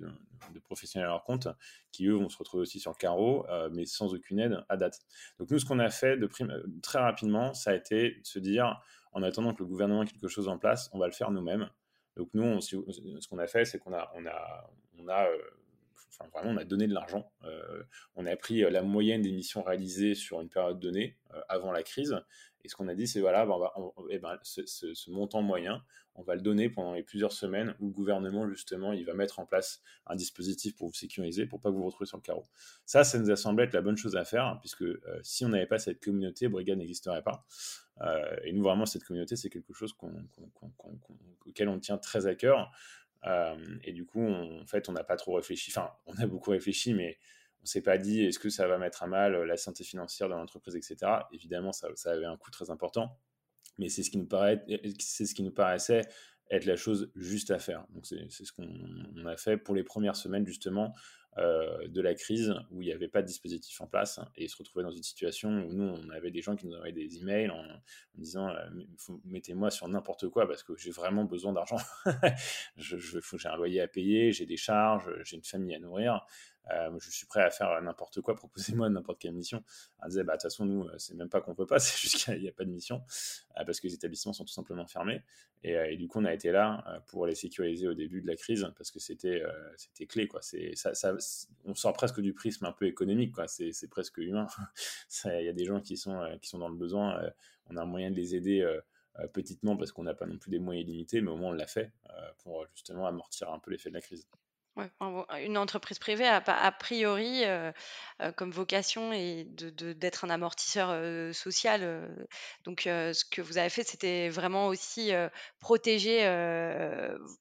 professionnels 0.61 1.09
à 1.09 1.13
leur 1.13 1.25
compte 1.25 1.49
qui, 1.93 2.07
eux, 2.07 2.15
vont 2.15 2.29
se 2.29 2.39
retrouver 2.39 2.63
aussi 2.63 2.81
sur 2.81 2.91
le 2.91 2.97
carreau, 2.97 3.47
mais 3.73 3.87
sans 3.87 4.15
aucune 4.15 4.41
aide 4.41 4.65
à 4.69 4.77
date. 4.77 5.01
Donc, 5.39 5.51
nous, 5.51 5.59
ce 5.59 5.65
qu'on 5.65 5.79
a 5.79 5.91
fait 5.91 6.17
de 6.17 6.27
prime, 6.27 6.56
très 6.83 6.99
rapidement, 6.99 7.55
ça 7.55 7.71
a 7.71 7.75
été 7.75 8.13
de 8.13 8.27
se 8.27 8.39
dire, 8.39 8.81
en 9.13 9.23
attendant 9.23 9.55
que 9.55 9.63
le 9.63 9.69
gouvernement 9.69 10.03
ait 10.03 10.07
quelque 10.07 10.29
chose 10.29 10.49
en 10.49 10.59
place, 10.59 10.91
on 10.93 10.99
va 10.99 11.07
le 11.07 11.13
faire 11.13 11.31
nous-mêmes. 11.31 11.69
Donc 12.17 12.31
nous, 12.35 12.61
ce 12.61 13.29
qu'on 13.29 13.39
a 13.39 13.47
fait, 13.47 13.65
c'est 13.65 13.79
qu'on 13.79 13.93
a, 13.93 14.11
on 14.15 14.27
a, 14.27 14.71
on 14.99 15.09
a 15.09 15.27
euh, 15.27 15.39
vraiment, 16.33 16.51
on 16.51 16.57
a 16.57 16.65
donné 16.65 16.87
de 16.87 16.95
l'argent. 16.95 17.31
Euh, 17.45 17.83
on 18.15 18.27
a 18.27 18.35
pris 18.37 18.65
euh, 18.65 18.71
la 18.71 18.83
moyenne 18.83 19.23
des 19.23 19.33
missions 19.33 19.63
réalisées 19.63 20.15
sur 20.15 20.41
une 20.41 20.49
période 20.49 20.81
donnée 20.81 21.17
avant 21.49 21.73
la 21.73 21.83
crise. 21.83 22.17
Et 22.65 22.69
ce 22.69 22.75
qu'on 22.75 22.89
a 22.89 22.95
dit, 22.95 23.07
c'est 23.07 23.21
voilà, 23.21 23.45
ben, 23.47 23.59
eh 24.11 24.19
ben, 24.19 24.39
ce, 24.43 25.11
montant 25.11 25.43
moyen, 25.43 25.83
on 26.17 26.23
va 26.23 26.35
le 26.35 26.41
donner 26.41 26.69
pendant 26.69 26.95
les 26.95 27.03
plusieurs 27.03 27.33
semaines 27.33 27.75
où 27.81 27.87
le 27.87 27.93
gouvernement, 27.93 28.49
justement, 28.49 28.93
il 28.93 29.05
va 29.05 29.15
mettre 29.15 29.39
en 29.39 29.47
place 29.47 29.83
un 30.07 30.17
dispositif 30.17 30.77
pour 30.77 30.89
vous 30.89 30.95
sécuriser, 30.95 31.47
pour 31.47 31.61
pas 31.61 31.71
vous 31.71 31.85
retrouviez 31.85 32.09
sur 32.09 32.17
le 32.17 32.23
carreau. 32.23 32.45
Ça, 32.85 33.05
ça 33.05 33.19
nous 33.19 33.31
a 33.31 33.37
semblé 33.37 33.65
être 33.65 33.75
la 33.75 33.83
bonne 33.83 33.97
chose 33.97 34.17
à 34.17 34.25
faire, 34.25 34.59
puisque 34.61 34.85
si 35.23 35.45
on 35.45 35.51
n'avait 35.51 35.67
pas 35.67 35.79
cette 35.79 36.03
communauté, 36.03 36.49
Brigade 36.49 36.79
n'existerait 36.79 37.23
pas. 37.23 37.47
Euh, 38.03 38.37
et 38.45 38.53
nous, 38.53 38.63
vraiment, 38.63 38.87
cette 38.87 39.05
communauté, 39.05 39.37
c'est 39.37 39.51
quelque 39.51 39.73
chose 39.73 39.95
auquel 41.47 41.69
on 41.69 41.79
tient 41.79 41.99
très 41.99 42.27
à 42.27 42.35
cœur. 42.35 42.71
Euh, 43.27 43.57
et 43.85 43.93
du 43.93 44.05
coup, 44.05 44.27
en 44.27 44.67
fait, 44.67 44.89
on 44.89 44.93
n'a 44.93 45.05
pas 45.05 45.17
trop 45.17 45.35
réfléchi. 45.35 45.71
Enfin, 45.71 45.91
on 46.07 46.17
a 46.17 46.27
beaucoup 46.27 46.51
réfléchi, 46.51 46.95
mais 46.95 47.19
on 47.63 47.67
s'est 47.67 47.83
pas 47.83 47.99
dit 47.99 48.25
est-ce 48.25 48.39
que 48.39 48.51
ça 48.51 48.67
va 48.67 48.79
mettre 48.79 49.03
à 49.03 49.07
mal 49.07 49.43
la 49.43 49.57
santé 49.57 49.85
financière 49.85 50.29
de 50.29 50.35
l'entreprise, 50.35 50.77
etc. 50.77 50.97
Évidemment, 51.33 51.73
ça, 51.73 51.89
avait 52.07 52.27
un 52.27 52.37
coût 52.37 52.51
très 52.51 52.71
important, 52.71 53.19
mais 53.79 53.89
c'est 53.89 54.03
ce 54.03 54.11
qui 54.11 54.19
nous 54.19 54.27
paraît, 54.27 54.65
c'est 54.99 55.27
ce 55.27 55.35
qui 55.35 55.43
nous 55.43 55.53
paraissait 55.53 56.03
être 56.51 56.65
la 56.65 56.77
chose 56.77 57.11
juste 57.17 57.51
à 57.51 57.59
faire. 57.59 57.87
Donc 57.91 58.07
c'est 58.07 58.45
ce 58.45 58.53
qu'on 58.53 59.27
a 59.27 59.37
fait 59.37 59.57
pour 59.57 59.75
les 59.75 59.83
premières 59.83 60.17
semaines 60.17 60.47
justement. 60.47 60.95
Euh, 61.39 61.87
de 61.89 62.01
la 62.01 62.15
crise 62.15 62.55
où 62.71 62.81
il 62.81 62.87
n'y 62.87 62.95
avait 62.95 63.09
pas 63.09 63.21
de 63.21 63.27
dispositif 63.27 63.79
en 63.83 63.87
place 63.87 64.19
et 64.37 64.49
se 64.49 64.57
retrouver 64.57 64.83
dans 64.85 64.91
une 64.91 65.03
situation 65.03 65.51
où 65.51 65.75
nous, 65.75 65.85
on 65.85 66.09
avait 66.09 66.31
des 66.31 66.41
gens 66.41 66.57
qui 66.57 66.67
nous 66.67 66.75
envoyaient 66.75 66.95
des 66.95 67.19
emails 67.19 67.51
en, 67.51 67.59
en 67.59 67.81
disant 68.15 68.49
euh, 68.49 68.67
mettez-moi 69.27 69.71
sur 69.71 69.87
n'importe 69.87 70.31
quoi 70.31 70.49
parce 70.49 70.63
que 70.63 70.75
j'ai 70.79 70.91
vraiment 70.91 71.25
besoin 71.25 71.53
d'argent. 71.53 71.77
j'ai 72.79 72.97
un 73.45 73.57
loyer 73.57 73.83
à 73.83 73.87
payer, 73.87 74.33
j'ai 74.33 74.47
des 74.47 74.57
charges, 74.57 75.11
j'ai 75.25 75.37
une 75.37 75.45
famille 75.45 75.75
à 75.75 75.79
nourrir. 75.79 76.25
Je 76.99 77.11
suis 77.11 77.27
prêt 77.27 77.43
à 77.43 77.51
faire 77.51 77.81
n'importe 77.83 78.21
quoi, 78.21 78.35
proposez-moi 78.37 78.89
n'importe 78.89 79.21
quelle 79.21 79.33
mission. 79.33 79.63
Elle 80.03 80.09
disait, 80.09 80.25
bah, 80.25 80.35
de 80.35 80.37
toute 80.39 80.43
façon, 80.43 80.67
nous, 80.67 80.89
c'est 80.99 81.15
même 81.15 81.29
pas 81.29 81.41
qu'on 81.41 81.55
peut 81.55 81.67
pas, 81.67 81.79
c'est 81.79 81.99
juste 81.99 82.25
qu'il 82.25 82.41
n'y 82.41 82.49
a, 82.49 82.53
pas 82.53 82.65
de 82.65 82.71
mission, 82.71 83.03
parce 83.55 83.81
que 83.81 83.87
les 83.87 83.95
établissements 83.95 84.33
sont 84.33 84.45
tout 84.45 84.53
simplement 84.53 84.87
fermés. 84.87 85.23
Et, 85.63 85.97
du 85.97 86.07
coup, 86.07 86.21
on 86.21 86.25
a 86.25 86.35
été 86.35 86.53
là 86.53 87.03
pour 87.09 87.27
les 87.27 87.35
sécuriser 87.35 87.89
au 87.89 87.95
début 87.95 88.21
de 88.21 88.27
la 88.27 88.37
crise, 88.37 88.67
parce 88.77 88.91
que 88.91 89.01
c'était 89.01 89.43
c'était 89.77 90.07
clé. 90.07 90.29
Quoi. 90.29 90.41
Ça, 90.43 91.15
on 91.65 91.75
sort 91.75 91.93
presque 91.93 92.21
du 92.21 92.33
prisme 92.33 92.67
un 92.67 92.73
peu 92.73 92.87
économique. 92.87 93.35
C'est, 93.47 93.89
presque 93.89 94.19
humain. 94.19 94.47
Il 95.25 95.45
y 95.45 95.49
a 95.49 95.53
des 95.53 95.65
gens 95.65 95.81
qui 95.81 95.97
sont, 95.97 96.39
qui 96.41 96.49
sont 96.49 96.59
dans 96.59 96.69
le 96.69 96.77
besoin, 96.77 97.21
on 97.69 97.77
a 97.77 97.83
un 97.83 97.87
moyen 97.87 98.11
de 98.11 98.17
les 98.17 98.35
aider 98.35 98.65
petitement 99.33 99.77
parce 99.77 99.93
qu'on 99.93 100.05
n'a 100.05 100.15
pas 100.15 100.27
non 100.27 100.39
plus 100.39 100.51
des 100.51 100.59
moyens 100.59 100.89
illimités, 100.89 101.21
mais 101.21 101.31
au 101.31 101.37
moins 101.37 101.51
on 101.51 101.55
l'a 101.55 101.67
fait 101.67 101.93
pour 102.43 102.67
justement 102.75 103.07
amortir 103.07 103.51
un 103.51 103.59
peu 103.59 103.71
l'effet 103.71 103.89
de 103.89 103.95
la 103.95 104.01
crise. 104.01 104.29
Ouais, 104.77 104.91
une 105.43 105.57
entreprise 105.57 105.99
privée 105.99 106.27
a, 106.27 106.37
a 106.37 106.73
priori 106.73 107.45
comme 108.37 108.51
vocation 108.51 109.11
et 109.13 109.45
de, 109.45 109.93
d'être 109.95 110.25
un 110.25 110.31
amortisseur 110.31 111.35
social. 111.35 112.27
donc, 112.65 112.83
ce 112.85 113.25
que 113.25 113.41
vous 113.41 113.57
avez 113.59 113.71
fait, 113.71 113.85
c'était 113.85 114.29
vraiment 114.29 114.67
aussi 114.67 115.13
protéger 115.61 116.25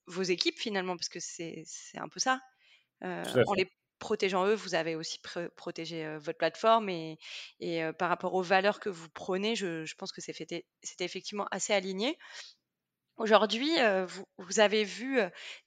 vos 0.08 0.24
équipes 0.24 0.58
finalement, 0.60 0.96
parce 0.96 1.10
que 1.10 1.20
c'est, 1.20 1.64
c'est 1.66 1.98
un 2.00 2.08
peu 2.08 2.20
ça. 2.20 2.40
en 3.02 3.54
les 3.56 3.70
protégeant 4.00 4.46
eux, 4.46 4.54
vous 4.56 4.76
avez 4.76 4.96
aussi 4.96 5.20
protégé 5.56 6.18
votre 6.18 6.38
plateforme 6.38 6.90
et, 6.90 7.18
et 7.60 7.82
par 7.98 8.10
rapport 8.10 8.34
aux 8.36 8.42
valeurs 8.44 8.80
que 8.80 8.90
vous 8.90 9.10
prenez, 9.10 9.56
je, 9.56 9.86
je 9.86 9.96
pense 9.96 10.12
que 10.12 10.22
c'était 10.22 10.66
effectivement 11.00 11.48
assez 11.52 11.74
aligné. 11.74 12.18
Aujourd'hui, 13.18 13.72
vous 14.38 14.60
avez 14.60 14.84
vu, 14.84 15.20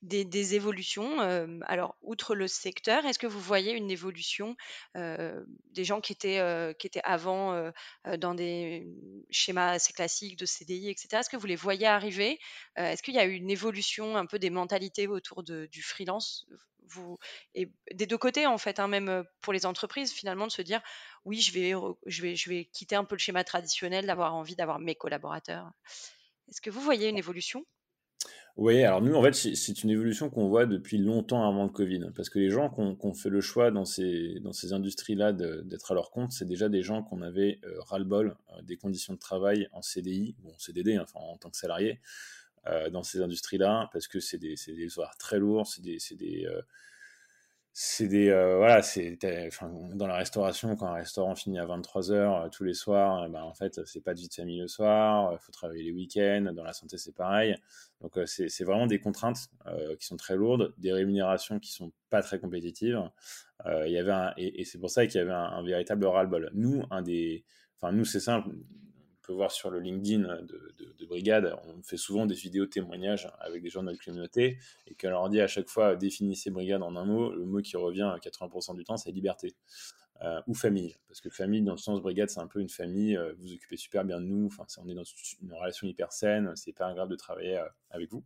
des 0.03 0.55
évolutions, 0.55 1.19
alors 1.63 1.97
outre 2.03 2.35
le 2.35 2.47
secteur, 2.47 3.07
est-ce 3.07 3.19
que 3.19 3.27
vous 3.27 3.41
voyez 3.41 3.73
une 3.73 3.91
évolution, 3.91 4.55
des 4.95 5.85
gens 5.85 6.03
qui 6.03 6.13
étaient, 6.13 6.39
avant, 7.05 7.73
dans 8.19 8.35
des 8.35 8.87
schémas 9.31 9.71
assez 9.73 9.95
classiques 9.95 10.39
de 10.39 10.45
CDI 10.45 10.91
et 10.91 10.95
cetera? 10.99 11.21
Est-ce 11.21 11.31
que 11.31 11.39
vous 11.39 11.47
les 11.47 11.57
voyez 11.57 11.87
arriver? 11.87 12.39
est-ce 12.77 13.03
qu'il 13.03 13.15
y 13.15 13.19
a 13.19 13.25
eu 13.25 13.33
une 13.33 13.51
évolution 13.51 14.17
un 14.17 14.27
peu 14.27 14.39
des 14.39 14.51
mentalités 14.51 15.07
autour 15.07 15.43
du 15.43 15.83
freelance? 15.83 16.47
Et 17.55 17.71
des 17.93 18.07
deux 18.07 18.19
côtés 18.19 18.47
en 18.47 18.59
fait, 18.59 18.79
hein, 18.79 18.89
même, 18.89 19.25
pour 19.41 19.53
les 19.55 19.65
entreprises 19.67 20.13
finalement 20.13 20.47
de 20.47 20.53
se 20.53 20.63
dire: 20.63 20.81
«Oui, 21.25 21.41
je 21.41 22.51
vais 22.51 22.65
quitter 22.67 22.97
un 22.97 23.05
peu 23.05 23.15
le 23.15 23.21
schéma 23.21 23.43
traditionnel 23.45 24.07
d'avoir 24.07 24.35
envie 24.35 24.55
d'avoir 24.57 24.79
mes 24.79 24.95
collaborateurs». 24.95 25.71
Est-ce 26.49 26.61
que 26.61 26.71
vous 26.71 26.81
voyez 26.81 27.09
une 27.09 27.19
évolution? 27.19 27.65
Oui, 28.57 28.83
alors 28.83 29.01
nous, 29.01 29.15
en 29.15 29.23
fait, 29.23 29.35
c'est 29.35 29.85
une 29.85 29.91
évolution 29.91 30.31
qu'on 30.31 30.49
voit 30.49 30.67
depuis 30.67 30.99
longtemps 30.99 31.49
avant 31.49 31.63
le 31.63 31.71
Covid. 31.71 32.11
Parce 32.17 32.29
que 32.29 32.41
les 32.41 32.51
gens 32.51 32.71
qui 32.71 32.81
ont 33.07 33.15
fait 33.15 33.29
le 33.29 33.41
choix 33.41 33.71
dans 33.71 33.85
ces, 33.85 34.41
industries-là 34.73 35.33
d'être 35.33 35.93
à 35.93 35.95
leur 35.95 36.11
compte, 36.11 36.33
c'est 36.33 36.45
déjà 36.45 36.69
des 36.69 36.83
gens 36.83 37.05
qu'on 37.05 37.23
avait 37.23 37.61
euh, 37.65 37.81
ras-le-bol 37.83 38.37
euh, 38.51 38.63
des 38.63 38.77
conditions 38.77 39.15
de 39.15 39.19
travail 39.19 39.69
en 39.71 39.81
CDI, 39.81 40.35
ou 40.43 40.51
en 40.51 40.59
CDD, 40.59 40.99
enfin, 40.99 41.21
en 41.21 41.37
tant 41.37 41.51
que 41.51 41.57
salarié, 41.57 42.01
euh, 42.67 42.91
dans 42.91 43.05
ces 43.05 43.23
industries-là, 43.23 43.91
parce 43.93 44.09
que 44.09 44.19
c'est 44.19 44.39
des, 44.39 44.57
des 44.67 44.99
horaires 44.99 45.17
très 45.19 45.39
lourds, 45.39 45.69
c'est 45.69 45.83
des 45.83 46.49
c'est 47.81 48.09
des 48.09 48.29
euh, 48.31 48.57
voilà 48.57 48.83
c'est 48.83 49.17
dans 49.95 50.09
la 50.09 50.17
restauration 50.17 50.75
quand 50.75 50.89
un 50.89 50.95
restaurant 50.95 51.37
finit 51.37 51.61
à 51.61 51.65
23 51.65 52.11
heures 52.11 52.37
euh, 52.43 52.49
tous 52.49 52.65
les 52.65 52.75
soirs 52.75 53.25
eh 53.25 53.31
ben 53.31 53.43
en 53.43 53.55
fait 53.55 53.87
c'est 53.87 54.01
pas 54.01 54.15
de 54.15 54.19
vie 54.19 54.27
de 54.27 54.35
famille 54.35 54.59
le 54.59 54.67
soir 54.67 55.31
il 55.31 55.37
euh, 55.37 55.39
faut 55.39 55.53
travailler 55.53 55.85
les 55.85 55.93
week-ends 55.93 56.53
dans 56.57 56.65
la 56.65 56.73
santé 56.73 56.99
c'est 56.99 57.15
pareil. 57.15 57.57
Donc 58.01 58.19
c'est 58.27 58.65
vraiment 58.65 58.89
des 58.89 58.99
contraintes 58.99 59.49
qui 59.99 60.07
sont 60.07 60.17
très 60.17 60.37
lourdes 60.37 60.75
des 60.79 60.93
rémunérations 60.93 61.61
qui 61.61 61.71
sont 61.71 61.93
pas 62.11 62.23
très 62.23 62.39
compétitives. 62.41 63.01
Il 63.67 63.91
y 63.91 63.99
avait 63.99 64.33
et, 64.37 64.65
c'est 64.65 64.79
pour 64.79 64.91
ça 64.91 65.07
qu'il 65.07 65.19
y 65.19 65.23
avait 65.23 65.33
un, 65.33 65.37
un 65.37 65.63
véritable 65.65 66.07
ras-le-bol. 66.07 66.51
Nous 66.55 66.85
un 66.91 67.03
des 67.03 67.45
enfin 67.77 67.93
nous 67.93 68.05
c'est 68.05 68.21
simple 68.21 68.51
voir 69.33 69.51
sur 69.51 69.71
le 69.71 69.81
LinkedIn 69.81 70.43
de, 70.43 71.07
Brigade, 71.07 71.57
on 71.67 71.83
fait 71.83 71.97
souvent 71.97 72.27
des 72.27 72.35
vidéos 72.35 72.67
témoignages 72.67 73.31
avec 73.41 73.63
des 73.63 73.71
gens 73.71 73.81
de 73.83 73.87
notre 73.87 74.05
communauté 74.05 74.59
et 74.87 74.95
qu'on 74.95 75.09
leur 75.09 75.29
dit 75.31 75.41
à 75.41 75.47
chaque 75.47 75.69
fois 75.69 75.97
définissez 75.97 76.51
Brigade 76.51 76.83
en 76.83 76.97
un 76.97 77.05
mot. 77.05 77.33
Le 77.33 77.47
mot 77.47 77.61
qui 77.63 77.77
revient 77.77 78.15
80% 78.23 78.77
du 78.77 78.85
temps, 78.85 78.99
c'est 78.99 79.11
liberté. 79.11 79.55
Euh, 80.23 80.41
ou 80.49 80.55
famille. 80.55 80.97
Parce 81.07 81.21
que 81.21 81.31
famille, 81.31 81.63
dans 81.63 81.73
le 81.73 81.79
sens 81.79 82.01
brigade, 82.01 82.29
c'est 82.29 82.41
un 82.41 82.49
peu 82.49 82.59
une 82.59 82.69
famille, 82.69 83.17
euh, 83.17 83.35
vous 83.35 83.47
vous 83.47 83.53
occupez 83.55 83.77
super 83.77 84.05
bien 84.05 84.21
de 84.21 84.27
nous, 84.27 84.47
enfin, 84.47 84.65
on 84.83 84.89
est 84.89 84.95
dans 84.95 85.05
une 85.41 85.53
relation 85.53 85.87
hyper 85.87 86.13
saine, 86.13 86.53
c'est 86.57 86.73
pas 86.73 86.93
grave 86.93 87.09
de 87.09 87.15
travailler 87.15 87.57
euh, 87.57 87.69
avec 87.91 88.11
vous. 88.11 88.25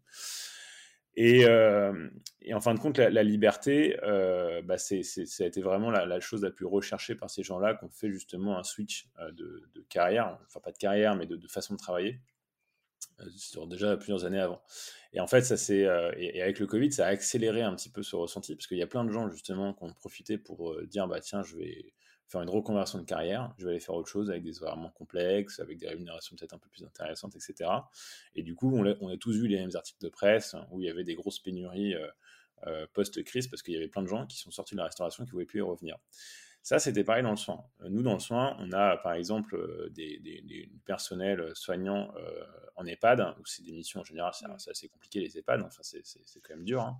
Euh, 1.19 2.09
et, 2.41 2.55
en 2.55 2.61
fin 2.61 2.75
de 2.75 2.79
compte, 2.79 2.99
la, 2.99 3.23
liberté, 3.23 3.99
euh, 4.03 4.63
bah 4.63 4.79
ça 4.79 4.95
a 4.95 5.47
été 5.47 5.61
vraiment 5.61 5.91
la, 5.91 6.21
chose 6.21 6.43
la 6.43 6.51
plus 6.51 6.67
recherchée 6.67 7.15
par 7.15 7.31
ces 7.31 7.43
gens-là 7.43 7.75
qui 7.75 7.85
ont 7.85 7.91
fait 7.91 8.11
justement 8.11 8.59
un 8.59 8.65
switch 8.65 9.09
euh, 9.21 9.31
de, 9.33 9.85
carrière, 9.89 10.39
enfin 10.47 10.61
pas 10.61 10.73
de 10.73 10.79
carrière, 10.79 11.15
mais 11.15 11.27
de, 11.27 11.49
façon 11.49 11.75
de 11.75 11.79
travailler, 11.79 12.21
déjà 13.69 13.97
plusieurs 13.97 14.25
années 14.25 14.41
avant. 14.41 14.63
Et 15.13 15.21
en 15.21 15.27
fait, 15.27 15.43
ça 15.43 15.57
c'est 15.57 15.87
et, 16.17 16.43
avec 16.43 16.59
le 16.59 16.67
Covid, 16.67 16.93
ça 16.93 17.07
a 17.07 17.11
accéléré 17.11 17.63
un 17.63 17.75
petit 17.75 17.91
peu 17.91 18.03
ce 18.03 18.17
ressenti, 18.17 18.55
parce 18.57 18.67
qu'il 18.67 18.79
y 18.79 18.83
a 18.83 18.87
plein 18.87 19.05
de 19.05 19.11
gens 19.11 19.29
justement 19.29 19.75
qui 19.75 19.85
ont 19.85 19.93
profité 19.93 20.39
pour 20.39 20.81
dire, 20.85 21.07
bah 21.09 21.21
tiens, 21.21 21.43
je 21.43 21.57
vais 21.57 21.93
faire 22.33 22.41
une 22.41 22.51
reconversion 22.51 22.99
de 22.99 23.05
carrière, 23.05 23.53
je 23.59 23.65
vais 23.65 23.73
aller 23.73 23.81
faire 23.81 23.95
autre 23.95 24.09
chose 24.09 24.31
avec 24.31 24.43
des 24.43 24.63
horaires 24.63 24.79
moins 24.79 24.91
complexes, 24.91 25.61
avec 25.61 25.79
des 25.79 25.87
rémunérations 25.87 26.35
peut-être 26.35 26.55
un 26.55 26.59
peu 26.59 26.69
plus 26.71 26.83
intéressantes, 26.83 27.37
etc. 27.37 27.71
Et 28.35 28.43
du 28.43 28.55
coup, 28.55 28.75
on 28.75 28.87
a, 28.87 29.17
tous 29.19 29.37
vu 29.37 29.47
les 29.49 29.59
mêmes 29.59 29.71
articles 29.75 30.03
de 30.03 30.09
presse 30.09 30.57
où 30.71 30.81
il 30.81 30.87
y 30.87 30.91
avait 30.91 31.05
des 31.05 31.15
grosses 31.15 31.39
pénuries 31.39 31.95
euh, 31.95 32.07
euh, 32.67 32.87
post-crise 32.95 33.49
parce 33.49 33.63
qu'il 33.63 33.75
y 33.75 33.77
avait 33.77 33.89
plein 33.89 34.03
de 34.03 34.09
gens 34.09 34.27
qui 34.27 34.39
sont 34.39 34.51
sortis 34.51 34.75
de 34.75 34.79
la 34.79 34.87
restauration 34.87 35.25
qui 35.25 35.29
ne 35.29 35.31
pouvaient 35.31 35.45
plus 35.45 35.59
y 35.59 35.63
revenir. 35.63 35.99
Ça, 36.63 36.79
c'était 36.79 37.05
pareil 37.05 37.23
dans 37.23 37.33
le 37.33 37.37
soin. 37.37 37.65
Nous, 37.91 38.03
dans 38.03 38.15
le 38.15 38.21
soin, 38.21 38.57
on 38.61 38.73
a 38.73 38.97
par 38.97 39.13
exemple 39.13 39.57
euh, 39.57 39.91
des, 39.91 40.71
personnels 40.87 41.51
soignants 41.55 42.15
en 42.77 42.87
EHPAD, 42.87 43.35
où 43.41 43.45
c'est 43.45 43.63
des 43.63 43.73
missions 43.73 44.01
en 44.01 44.05
général, 44.05 44.33
c'est 44.59 44.71
assez 44.71 44.89
compliqué 44.89 45.21
les 45.21 45.37
EHPAD, 45.37 45.63
enfin, 45.63 45.83
c'est 45.83 46.41
quand 46.41 46.55
même 46.55 46.65
dur. 46.65 46.81
Hein. 46.81 46.99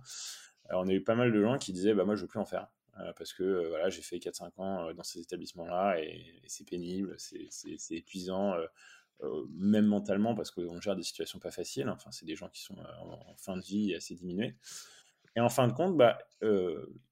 on 0.69 0.87
a 0.87 0.93
eu 0.93 1.01
pas 1.01 1.15
mal 1.15 1.31
de 1.31 1.41
gens 1.41 1.57
qui 1.57 1.73
disaient, 1.73 1.95
bah, 1.95 2.05
moi, 2.05 2.15
je 2.15 2.21
veux 2.21 2.27
plus 2.27 2.39
en 2.39 2.45
faire. 2.45 2.67
Euh, 2.99 3.11
parce 3.17 3.33
que 3.33 3.43
euh, 3.43 3.69
voilà, 3.69 3.89
j'ai 3.89 4.01
fait 4.01 4.17
4-5 4.17 4.51
ans 4.57 4.87
euh, 4.87 4.93
dans 4.93 5.03
ces 5.03 5.19
établissements-là 5.19 5.99
et, 5.99 6.41
c'est 6.47 6.67
pénible, 6.67 7.15
c'est 7.17 7.95
épuisant, 7.95 8.55
même 9.57 9.85
mentalement, 9.85 10.35
parce 10.35 10.51
qu'on 10.51 10.81
gère 10.81 10.95
des 10.95 11.03
situations 11.03 11.39
pas 11.39 11.51
faciles. 11.51 11.89
Enfin, 11.89 12.11
c'est 12.11 12.25
des 12.25 12.35
gens 12.35 12.49
qui 12.49 12.61
sont 12.61 12.75
en, 12.77 13.35
fin 13.37 13.57
de 13.57 13.63
vie 13.63 13.95
assez 13.95 14.13
diminués. 14.15 14.55
Et 15.35 15.39
en 15.39 15.49
fin 15.49 15.67
de 15.67 15.73
compte, 15.73 15.97
bah, 15.97 16.19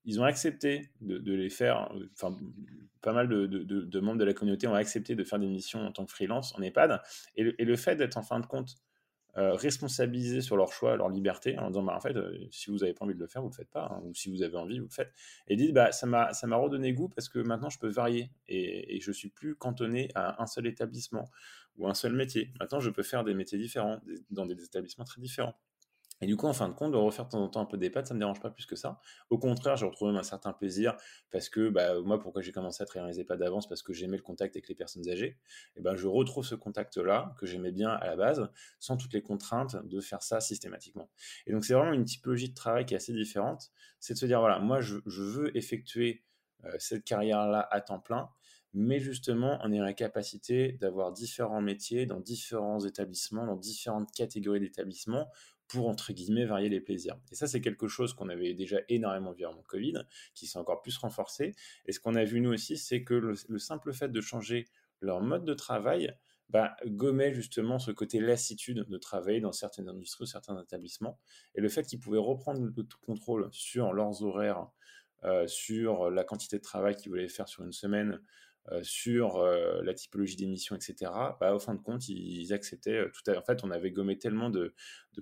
ils 0.03 0.19
ont 0.19 0.25
accepté 0.25 0.91
de, 0.99 1.33
les 1.33 1.49
faire. 1.49 1.91
Enfin, 2.13 2.37
pas 3.01 3.13
mal 3.13 3.27
de, 3.29 3.99
membres 3.99 4.19
de 4.19 4.25
la 4.25 4.33
communauté 4.33 4.67
ont 4.67 4.75
accepté 4.75 5.15
de 5.15 5.23
faire 5.23 5.39
des 5.39 5.47
missions 5.47 5.79
en 5.79 5.91
tant 5.91 6.05
que 6.05 6.11
freelance 6.11 6.53
en 6.55 6.61
EHPAD. 6.61 7.01
Et 7.35 7.43
le 7.43 7.75
fait 7.77 7.95
d'être 7.95 8.17
en 8.17 8.23
fin 8.23 8.39
de 8.39 8.45
compte 8.45 8.77
euh, 9.37 9.53
responsabiliser 9.53 10.41
sur 10.41 10.57
leur 10.57 10.73
choix, 10.73 10.95
leur 10.95 11.09
liberté, 11.09 11.57
en 11.57 11.67
disant 11.67 11.83
bah, 11.83 11.95
en 11.95 11.99
fait, 12.01 12.15
euh, 12.15 12.37
si 12.51 12.69
vous 12.69 12.77
n'avez 12.77 12.93
pas 12.93 13.05
envie 13.05 13.15
de 13.15 13.19
le 13.19 13.27
faire, 13.27 13.41
vous 13.41 13.47
ne 13.47 13.53
le 13.53 13.57
faites 13.57 13.69
pas, 13.69 13.89
hein, 13.91 14.01
ou 14.03 14.13
si 14.13 14.29
vous 14.29 14.43
avez 14.43 14.57
envie, 14.57 14.79
vous 14.79 14.85
le 14.85 14.91
faites. 14.91 15.13
Et 15.47 15.55
dites 15.55 15.73
bah, 15.73 15.91
ça 15.91 16.05
m'a 16.05 16.55
redonné 16.55 16.93
goût 16.93 17.09
parce 17.09 17.29
que 17.29 17.39
maintenant 17.39 17.69
je 17.69 17.79
peux 17.79 17.89
varier 17.89 18.31
et, 18.47 18.95
et 18.95 18.99
je 18.99 19.11
suis 19.11 19.29
plus 19.29 19.55
cantonné 19.55 20.09
à 20.15 20.41
un 20.41 20.47
seul 20.47 20.67
établissement 20.67 21.29
ou 21.77 21.87
un 21.87 21.93
seul 21.93 22.13
métier. 22.13 22.51
Maintenant, 22.59 22.79
je 22.79 22.89
peux 22.89 23.03
faire 23.03 23.23
des 23.23 23.33
métiers 23.33 23.57
différents 23.57 24.01
dans 24.29 24.45
des 24.45 24.61
établissements 24.63 25.05
très 25.05 25.21
différents. 25.21 25.55
Et 26.21 26.27
du 26.27 26.37
coup, 26.37 26.47
en 26.47 26.53
fin 26.53 26.69
de 26.69 26.73
compte, 26.73 26.91
de 26.91 26.97
refaire 26.97 27.25
de 27.25 27.31
temps 27.31 27.43
en 27.43 27.47
temps 27.47 27.61
un 27.61 27.65
peu 27.65 27.77
des 27.77 27.89
pâtes, 27.89 28.07
ça 28.07 28.13
ne 28.13 28.17
me 28.17 28.21
dérange 28.21 28.39
pas 28.39 28.51
plus 28.51 28.65
que 28.65 28.75
ça. 28.75 28.99
Au 29.29 29.39
contraire, 29.39 29.75
j'ai 29.75 29.85
retrouvé 29.85 30.15
un 30.15 30.23
certain 30.23 30.53
plaisir 30.53 30.95
parce 31.31 31.49
que 31.49 31.69
bah, 31.69 31.99
moi, 32.01 32.19
pourquoi 32.19 32.41
j'ai 32.41 32.51
commencé 32.51 32.83
à 32.83 32.85
travailler 32.85 33.13
les 33.13 33.21
EHPAD 33.21 33.39
d'avance? 33.39 33.67
Parce 33.67 33.81
que 33.81 33.91
j'aimais 33.91 34.17
le 34.17 34.23
contact 34.23 34.55
avec 34.55 34.69
les 34.69 34.75
personnes 34.75 35.07
âgées. 35.09 35.37
Et 35.75 35.81
ben, 35.81 35.95
je 35.95 36.07
retrouve 36.07 36.45
ce 36.45 36.55
contact-là 36.55 37.35
que 37.39 37.45
j'aimais 37.45 37.71
bien 37.71 37.89
à 37.89 38.05
la 38.05 38.15
base, 38.15 38.49
sans 38.79 38.97
toutes 38.97 39.13
les 39.13 39.23
contraintes 39.23 39.75
de 39.83 39.99
faire 39.99 40.21
ça 40.21 40.39
systématiquement. 40.39 41.09
Et 41.47 41.51
donc, 41.53 41.65
c'est 41.65 41.73
vraiment 41.73 41.93
une 41.93 42.05
typologie 42.05 42.49
de 42.49 42.55
travail 42.55 42.85
qui 42.85 42.93
est 42.93 42.97
assez 42.97 43.13
différente. 43.13 43.71
C'est 43.99 44.13
de 44.13 44.19
se 44.19 44.25
dire, 44.27 44.39
voilà, 44.39 44.59
moi, 44.59 44.79
je, 44.81 44.99
veux 45.05 45.55
effectuer 45.57 46.23
euh, 46.65 46.75
cette 46.77 47.03
carrière-là 47.03 47.67
à 47.71 47.81
temps 47.81 47.99
plein, 47.99 48.29
mais 48.73 48.99
justement, 48.99 49.59
on 49.63 49.71
est 49.71 49.81
en 49.81 49.93
capacité 49.93 50.73
d'avoir 50.73 51.11
différents 51.11 51.61
métiers 51.61 52.05
dans 52.05 52.19
différents 52.19 52.79
établissements, 52.79 53.45
dans 53.45 53.57
différentes 53.57 54.11
catégories 54.13 54.61
d'établissements 54.61 55.27
pour, 55.71 55.87
entre 55.87 56.11
guillemets, 56.11 56.43
varier 56.43 56.67
les 56.67 56.81
plaisirs. 56.81 57.17
Et 57.31 57.35
ça, 57.35 57.47
c'est 57.47 57.61
quelque 57.61 57.87
chose 57.87 58.13
qu'on 58.13 58.27
avait 58.27 58.53
déjà 58.53 58.79
énormément 58.89 59.31
vu 59.31 59.45
avant 59.45 59.61
Covid, 59.61 60.03
qui 60.33 60.45
s'est 60.45 60.59
encore 60.59 60.81
plus 60.81 60.97
renforcé. 60.97 61.55
Et 61.85 61.93
ce 61.93 62.01
qu'on 62.01 62.15
a 62.15 62.25
vu 62.25 62.41
nous 62.41 62.51
aussi, 62.51 62.75
c'est 62.75 63.03
que 63.03 63.13
le, 63.13 63.35
simple 63.57 63.93
fait 63.93 64.09
de 64.09 64.19
changer 64.19 64.67
leur 64.99 65.21
mode 65.21 65.45
de 65.45 65.53
travail 65.53 66.13
bah, 66.49 66.75
gommait 66.85 67.33
justement 67.33 67.79
ce 67.79 67.91
côté 67.91 68.19
lassitude 68.19 68.85
de 68.89 68.97
travailler 68.97 69.39
dans 69.39 69.53
certaines 69.53 69.87
industries 69.87 70.23
ou 70.23 70.27
certains 70.27 70.61
établissements. 70.61 71.17
Et 71.55 71.61
le 71.61 71.69
fait 71.69 71.83
qu'ils 71.83 71.99
pouvaient 71.99 72.17
reprendre 72.17 72.59
le 72.61 72.87
contrôle 73.05 73.47
sur 73.53 73.93
leurs 73.93 74.23
horaires, 74.23 74.67
euh, 75.23 75.47
sur 75.47 76.11
la 76.11 76.25
quantité 76.25 76.57
de 76.57 76.63
travail 76.63 76.97
qu'ils 76.97 77.11
voulaient 77.11 77.29
faire 77.29 77.47
sur 77.47 77.63
une 77.63 77.71
semaine, 77.71 78.19
sur 78.83 79.43
la 79.43 79.93
typologie 79.93 80.35
d'émission, 80.35 80.75
etc., 80.75 81.11
bah, 81.39 81.53
au 81.53 81.59
fin 81.59 81.73
de 81.73 81.81
compte, 81.81 82.07
ils, 82.07 82.53
acceptaient 82.53 83.03
tout 83.11 83.29
En 83.29 83.41
fait, 83.41 83.63
on 83.63 83.71
avait 83.71 83.91
gommé 83.91 84.17
tellement 84.17 84.49
de, 84.49 84.73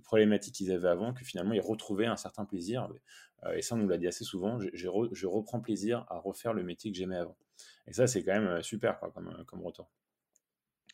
problématiques 0.04 0.56
qu'ils 0.56 0.71
avaient 0.71 0.89
avant 0.89 1.13
que 1.13 1.23
finalement, 1.23 1.54
ils 1.54 1.62
retrouvaient 1.62 2.06
un 2.06 2.17
certain 2.17 2.45
plaisir. 2.45 2.89
et 3.56 3.62
ça, 3.62 3.75
on 3.75 3.78
nous 3.78 3.88
l'a 3.88 3.97
dit 3.97 4.08
assez 4.08 4.23
souvent, 4.23 4.60
je, 4.73 5.28
reprends 5.28 5.62
plaisir 5.62 6.06
à 6.10 6.19
refaire 6.19 6.54
le 6.54 6.63
métier 6.63 6.91
que 6.91 6.97
j'aimais 6.97 7.17
avant. 7.17 7.38
Et 7.88 7.93
ça, 7.93 8.08
c'est 8.08 8.23
quand 8.23 8.39
même 8.39 8.62
super 8.62 8.99
comme, 8.99 9.43
comme 9.45 9.62
retour. 9.62 9.89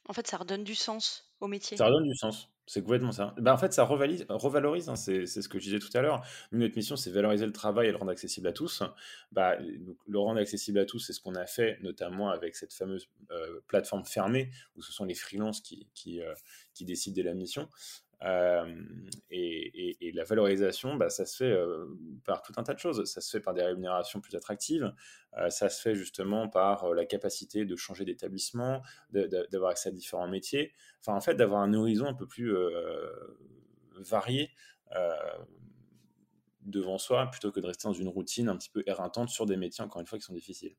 En 0.08 0.14
fait, 0.14 0.28
ça 0.28 0.38
redonne 0.38 0.64
du 0.64 0.76
sens 0.76 1.32
au 1.40 1.48
métier. 1.48 1.78
Ça 1.78 1.88
redonne 1.88 2.08
du 2.08 2.16
sens. 2.16 2.50
C'est 2.68 2.82
complètement 2.82 3.12
ça. 3.12 3.36
Bah, 3.38 3.54
en 3.54 3.58
fait, 3.58 3.74
ça 3.74 3.84
revalorise, 3.84 4.90
hein, 4.90 4.96
c'est, 4.96 5.28
ce 5.28 5.48
que 5.48 5.60
je 5.60 5.66
disais 5.66 5.80
tout 5.80 5.96
à 5.96 6.02
l'heure. 6.02 6.26
notre 6.52 6.76
mission, 6.76 6.96
c'est 6.96 7.12
valoriser 7.12 7.46
le 7.46 7.52
travail 7.52 7.88
et 7.88 7.92
le 7.92 7.98
rendre 7.98 8.12
accessible 8.12 8.48
à 8.48 8.54
tous. 8.54 8.82
Bah, 9.32 9.56
le 9.60 10.20
rendre 10.20 10.40
accessible 10.40 10.80
à 10.80 10.86
tous, 10.86 11.00
c'est 11.00 11.14
ce 11.14 11.22
qu'on 11.22 11.36
a 11.36 11.46
fait, 11.46 11.78
notamment 11.84 12.30
avec 12.30 12.56
cette 12.56 12.74
fameuse 12.74 13.08
euh, 13.32 13.60
plateforme 13.68 14.04
fermée, 14.06 14.50
où 14.76 14.82
ce 14.82 14.92
sont 14.92 15.06
les 15.06 15.14
freelances 15.14 15.62
qui, 15.62 15.88
qui, 15.94 16.22
euh, 16.22 16.34
qui 16.74 16.86
décident 16.86 17.16
de 17.16 17.22
la 17.22 17.36
mission. 17.36 17.70
Euh, 18.26 18.66
et, 19.30 20.12
la 20.14 20.24
valorisation, 20.24 20.96
bah, 20.96 21.10
ça 21.10 21.26
se 21.26 21.36
fait 21.36 21.52
euh, 21.52 21.86
par 22.24 22.42
tout 22.42 22.54
un 22.58 22.64
tas 22.64 22.74
de 22.74 22.80
choses. 22.80 23.04
Ça 23.06 23.22
se 23.22 23.30
fait 23.30 23.42
par 23.42 23.54
des 23.54 23.64
rémunérations 23.64 24.22
plus 24.22 24.36
attractives. 24.36 24.94
Euh, 25.38 25.50
ça 25.50 25.70
se 25.70 25.82
fait 25.82 25.94
justement 25.94 26.48
par 26.48 26.94
la 26.94 27.06
capacité 27.06 27.66
de 27.66 27.76
changer 27.76 28.06
d'établissement, 28.06 28.82
d'avoir 29.12 29.72
accès 29.72 29.90
à 29.90 29.92
différents 29.92 30.28
métiers. 30.28 30.74
Enfin, 31.02 31.16
en 31.16 31.22
fait, 31.22 31.36
d'avoir 31.36 31.62
un 31.62 31.74
horizon 31.74 32.06
un 32.06 32.14
peu 32.14 32.28
plus 32.28 32.56
varié 33.98 34.52
devant 36.62 36.98
soi 36.98 37.30
plutôt 37.30 37.52
que 37.52 37.60
de 37.60 37.68
rester 37.68 37.88
dans 37.88 37.94
une 37.94 38.08
routine 38.08 38.50
un 38.50 38.58
petit 38.58 38.70
peu 38.70 38.84
éreintante 38.88 39.30
sur 39.30 39.46
des 39.46 39.58
métiers, 39.58 39.84
encore 39.84 40.02
une 40.02 40.08
fois, 40.08 40.18
qui 40.18 40.26
sont 40.26 40.34
difficiles. 40.34 40.76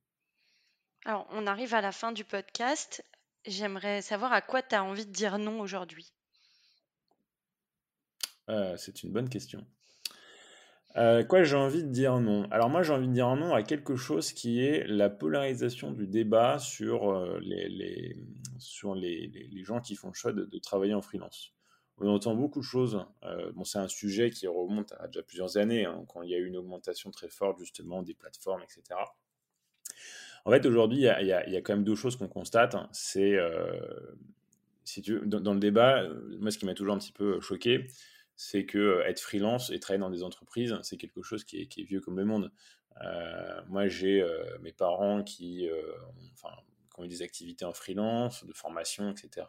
Alors, 1.04 1.26
on 1.30 1.46
arrive 1.46 1.74
à 1.74 1.80
la 1.80 1.92
fin 1.92 2.10
du 2.10 2.24
podcast. 2.24 3.04
J'aimerais 3.44 4.02
savoir 4.02 4.32
à 4.32 4.40
quoi 4.40 4.62
tu 4.62 4.74
as 4.74 4.82
envie 4.82 5.06
de 5.06 5.12
dire 5.12 5.38
non 5.38 5.60
aujourd'hui? 5.60 6.12
Euh, 8.48 8.74
c'est 8.76 9.02
une 9.02 9.10
bonne 9.10 9.28
question. 9.28 9.64
Euh, 10.96 11.24
quoi, 11.24 11.42
j'ai 11.42 11.56
envie 11.56 11.82
de 11.82 11.90
dire 11.90 12.18
non? 12.20 12.48
Alors 12.50 12.70
moi, 12.70 12.82
j'ai 12.82 12.92
envie 12.92 13.08
de 13.08 13.12
dire 13.12 13.34
non 13.36 13.54
à 13.54 13.62
quelque 13.62 13.96
chose 13.96 14.32
qui 14.32 14.64
est 14.64 14.86
la 14.86 15.10
polarisation 15.10 15.92
du 15.92 16.06
débat 16.06 16.58
sur, 16.58 17.10
euh, 17.10 17.38
les, 17.42 18.16
sur 18.58 18.94
les, 18.94 19.30
gens 19.62 19.80
qui 19.80 19.94
font 19.94 20.08
le 20.08 20.14
choix 20.14 20.32
de, 20.32 20.58
travailler 20.58 20.94
en 20.94 21.02
freelance. 21.02 21.52
On 21.98 22.08
entend 22.08 22.34
beaucoup 22.34 22.60
de 22.60 22.64
choses. 22.64 23.04
bon, 23.54 23.64
c'est 23.64 23.78
un 23.78 23.88
sujet 23.88 24.30
qui 24.30 24.46
remonte 24.46 24.92
à 24.98 25.06
déjà 25.06 25.22
plusieurs 25.22 25.56
années, 25.56 25.86
hein, 25.86 26.04
quand 26.08 26.22
il 26.22 26.30
y 26.30 26.34
a 26.34 26.38
eu 26.38 26.46
une 26.46 26.56
augmentation 26.56 27.10
très 27.10 27.28
forte 27.28 27.58
justement 27.58 28.02
des 28.02 28.14
plateformes, 28.14 28.62
etc. 28.62 29.00
En 30.44 30.50
fait, 30.50 30.64
aujourd'hui, 30.66 30.98
il 30.98 31.26
y, 31.26 31.32
a 31.32 31.60
quand 31.62 31.74
même 31.74 31.84
deux 31.84 31.94
choses 31.94 32.16
qu'on 32.16 32.28
constate. 32.28 32.74
Hein. 32.74 32.88
C'est, 32.92 33.38
si 34.84 35.02
tu 35.02 35.20
dans, 35.24 35.40
dans, 35.40 35.54
le 35.54 35.60
débat, 35.60 36.06
moi, 36.38 36.50
ce 36.50 36.58
qui 36.58 36.66
m'a 36.66 36.74
toujours 36.74 36.94
un 36.94 36.98
petit 36.98 37.12
peu 37.12 37.40
choqué, 37.40 37.86
c'est 38.36 38.66
que 38.66 38.78
euh, 38.78 39.06
être 39.06 39.20
freelance 39.20 39.70
et 39.70 39.80
travailler 39.80 40.00
dans 40.00 40.10
des 40.10 40.22
entreprises, 40.22 40.76
c'est 40.82 40.96
quelque 40.96 41.22
chose 41.22 41.44
qui 41.44 41.60
est, 41.60 41.82
vieux 41.82 42.00
comme 42.00 42.18
le 42.18 42.24
monde. 42.24 42.52
Euh, 43.02 43.60
moi, 43.68 43.88
j'ai 43.88 44.20
euh, 44.20 44.58
mes 44.60 44.72
parents 44.72 45.22
qui, 45.22 45.68
ont, 46.98 47.04
eu 47.04 47.08
des 47.08 47.22
activités 47.22 47.64
en 47.64 47.72
freelance, 47.72 48.44
de 48.44 48.52
formation, 48.52 49.10
etc., 49.10 49.46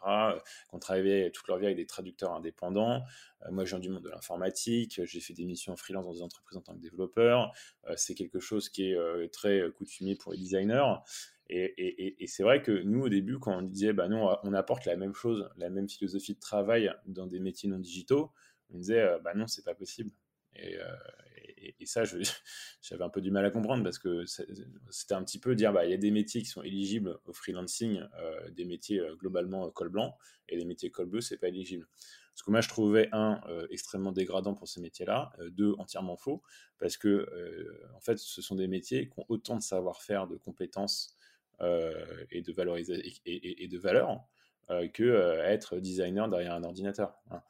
qui 0.68 0.74
ont 0.74 0.78
travaillé 0.78 1.30
toute 1.32 1.48
leur 1.48 1.58
vie 1.58 1.66
avec 1.66 1.76
des 1.76 1.86
traducteurs 1.86 2.32
indépendants. 2.32 3.02
moi, 3.50 3.64
je 3.64 3.70
viens 3.70 3.78
du 3.78 3.88
monde 3.88 4.02
de 4.02 4.10
l'informatique, 4.10 5.00
j'ai 5.04 5.20
fait 5.20 5.32
des 5.32 5.46
missions 5.46 5.72
en 5.72 5.76
freelance 5.76 6.04
dans 6.04 6.12
des 6.12 6.22
entreprises 6.22 6.58
en 6.58 6.60
tant 6.60 6.74
que 6.74 6.80
développeur. 6.80 7.52
c'est 7.96 8.14
quelque 8.14 8.38
chose 8.38 8.68
qui 8.68 8.92
est 8.92 9.32
très 9.32 9.62
coutumier 9.76 10.14
pour 10.14 10.32
les 10.32 10.38
designers. 10.38 10.96
Et, 11.50 12.26
c'est 12.26 12.42
vrai 12.42 12.62
que 12.62 12.72
nous, 12.82 13.04
au 13.04 13.08
début, 13.08 13.38
quand 13.38 13.56
on 13.56 13.62
disait, 13.62 13.94
bah 13.94 14.08
non, 14.08 14.36
on 14.42 14.52
apporte 14.52 14.84
la 14.84 14.96
même 14.96 15.14
chose, 15.14 15.48
la 15.56 15.70
même 15.70 15.88
philosophie 15.88 16.34
de 16.34 16.40
travail 16.40 16.92
dans 17.06 17.26
des 17.26 17.40
métiers 17.40 17.70
non 17.70 17.78
digitaux, 17.78 18.32
on 18.72 18.78
disait 18.78 19.00
euh, 19.00 19.18
bah 19.18 19.34
non, 19.34 19.46
c'est 19.46 19.64
pas 19.64 19.74
possible. 19.74 20.10
Et, 20.54 20.76
euh, 20.76 20.84
ça, 21.84 22.04
j'avais 22.82 23.04
un 23.04 23.08
peu 23.08 23.20
du 23.20 23.30
mal 23.30 23.44
à 23.44 23.50
comprendre 23.50 23.82
parce 23.82 23.98
que 23.98 24.24
c'était 24.90 25.14
un 25.14 25.24
petit 25.24 25.38
peu 25.38 25.54
dire 25.54 25.72
bah 25.72 25.86
il 25.86 25.90
y 25.90 25.94
a 25.94 25.98
des 25.98 26.10
métiers 26.10 26.42
qui 26.42 26.48
sont 26.48 26.62
éligibles 26.62 27.18
au 27.24 27.32
freelancing, 27.32 28.02
euh, 28.18 28.50
des 28.50 28.64
métiers 28.64 29.00
globalement 29.18 29.70
col 29.70 29.88
blanc, 29.88 30.16
et 30.48 30.56
des 30.56 30.64
métiers 30.64 30.90
col 30.90 31.06
bleu, 31.06 31.20
c'est 31.20 31.38
pas 31.38 31.48
éligible. 31.48 31.86
Ce 32.34 32.42
que 32.42 32.50
moi 32.50 32.60
je 32.60 32.68
trouvais 32.68 33.08
un 33.12 33.40
extrêmement 33.70 34.12
dégradant 34.12 34.54
pour 34.54 34.68
ces 34.68 34.80
métiers-là, 34.80 35.32
deux 35.50 35.74
entièrement 35.78 36.16
faux, 36.16 36.42
parce 36.78 36.96
que 36.96 37.26
en 37.96 38.00
fait 38.00 38.18
ce 38.18 38.42
sont 38.42 38.54
des 38.54 38.68
métiers 38.68 39.08
qui 39.08 39.18
ont 39.18 39.24
autant 39.28 39.56
de 39.56 39.62
savoir-faire, 39.62 40.28
de 40.28 40.36
compétences 40.36 41.16
et 41.60 42.42
de 42.42 42.52
et, 43.26 43.68
de 43.68 43.78
valeur 43.78 44.28
que 44.92 45.02
euh, 45.02 45.44
être 45.44 45.78
designer 45.78 46.28
derrière 46.28 46.54
un 46.54 46.64
ordinateur. 46.64 47.14
Hein. 47.30 47.42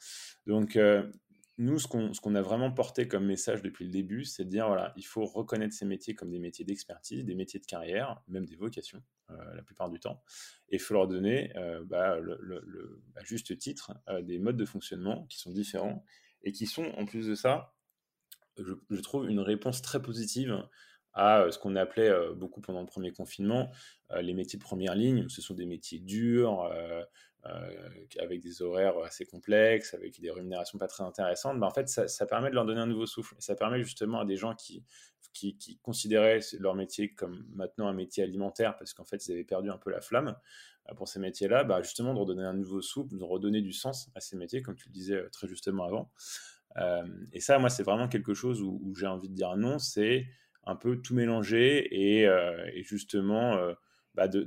Donc, 0.47 0.77
euh, 0.77 1.11
nous, 1.59 1.79
ce 1.79 1.89
qu'on 1.89 2.35
a 2.37 2.43
vraiment 2.43 2.71
porté 2.71 3.09
comme 3.09 3.27
message 3.27 3.63
depuis 3.63 3.85
le 3.85 3.91
début, 3.91 4.25
c'est 4.25 4.45
de 4.45 4.51
dire, 4.51 4.69
voilà, 4.69 4.93
il 4.97 5.05
faut 5.05 5.25
reconnaître 5.25 5.75
ces 5.75 5.85
métiers 5.85 6.15
comme 6.15 6.31
des 6.31 6.39
métiers 6.39 6.65
d'expertise, 6.65 7.25
des 7.25 7.35
métiers 7.35 7.59
de 7.59 7.67
carrière, 7.67 8.23
même 8.29 8.47
des 8.47 8.55
vocations, 8.55 9.03
la 9.29 9.63
plupart 9.63 9.91
du 9.91 9.99
temps. 9.99 10.23
Et 10.69 10.77
il 10.77 10.79
faut 10.79 10.95
leur 10.95 11.09
donner, 11.09 11.53
bah, 11.87 12.21
le, 12.21 13.03
à 13.17 13.25
juste 13.25 13.59
titre, 13.59 13.93
des 14.23 14.39
modes 14.39 14.57
de 14.57 14.65
fonctionnement 14.65 15.27
qui 15.27 15.41
sont 15.41 15.51
différents 15.51 16.05
et 16.45 16.53
qui 16.53 16.67
sont, 16.67 16.93
en 16.97 17.07
plus 17.07 17.27
de 17.27 17.35
ça, 17.35 17.75
je 18.57 19.01
trouve, 19.01 19.29
une 19.29 19.41
réponse 19.41 19.83
très 19.83 20.01
positive 20.01 20.65
à 21.19 21.51
ce 21.51 21.59
qu'on 21.59 21.75
appelait 21.77 22.11
beaucoup 22.37 22.61
pendant 22.61 22.81
le 22.81 22.87
premier 22.87 23.11
confinement 23.11 23.71
les 24.21 24.35
métiers 24.35 24.59
de 24.59 24.65
première 24.65 24.95
ligne. 24.95 25.29
Ce 25.29 25.43
sont 25.43 25.55
des 25.55 25.67
métiers 25.67 25.99
durs, 25.99 26.71
avec 28.21 28.41
des 28.41 28.63
horaires 28.63 28.99
assez 28.99 29.27
complexes, 29.27 29.95
avec 29.95 30.21
des 30.21 30.31
rémunérations 30.31 30.79
pas 30.79 30.87
très 30.87 31.05
intéressantes. 31.05 31.59
Ben, 31.59 31.67
en 31.67 31.71
fait, 31.71 31.89
ça, 31.89 32.27
permet 32.27 32.51
de 32.51 32.55
leur 32.55 32.65
donner 32.65 32.81
un 32.81 32.87
nouveau 32.87 33.07
souffle. 33.07 33.35
Ça 33.39 33.55
permet 33.55 33.83
justement 33.83 34.21
à 34.21 34.25
des 34.25 34.37
gens 34.37 34.55
qui, 34.55 34.85
qui, 35.33 35.79
considéraient 35.83 36.41
leur 36.59 36.75
métier 36.75 37.15
comme 37.15 37.45
maintenant 37.53 37.89
un 37.89 37.93
métier 37.93 38.23
alimentaire, 38.23 38.77
parce 38.77 38.95
qu'en 38.95 39.05
fait, 39.05 39.27
ils 39.27 39.33
avaient 39.33 39.45
perdu 39.45 39.71
un 39.71 39.79
peu 39.79 39.91
la 39.91 40.01
flamme 40.01 40.37
pour 40.97 41.07
ces 41.07 41.21
métiers-là, 41.21 41.65
bah, 41.65 41.83
justement 41.83 42.15
de 42.15 42.19
redonner 42.19 42.45
un 42.45 42.55
nouveau 42.55 42.81
souffle, 42.81 43.17
de 43.17 43.25
redonner 43.25 43.61
du 43.61 43.73
sens 43.73 44.11
à 44.15 44.21
ces 44.21 44.37
métiers, 44.37 44.63
comme 44.63 44.75
tu 44.75 44.89
le 44.89 44.93
disais 44.93 45.29
très 45.31 45.47
justement 45.47 45.85
avant. 45.85 46.11
et 47.33 47.41
ça, 47.41 47.59
moi, 47.59 47.69
c'est 47.69 47.83
vraiment 47.83 48.09
quelque 48.09 48.35
chose 48.35 48.63
où, 48.63 48.81
où 48.83 48.95
j'ai 48.95 49.07
envie 49.07 49.29
de 49.29 49.35
dire 49.35 49.57
non, 49.57 49.79
c'est 49.79 50.27
un 50.69 50.77
peu 50.77 51.01
tout 51.01 51.15
mélanger 51.15 51.89
et, 51.91 52.29
euh, 52.29 52.71
justement 52.83 53.57
euh, 53.57 53.73
bah, 54.15 54.29
de, 54.29 54.47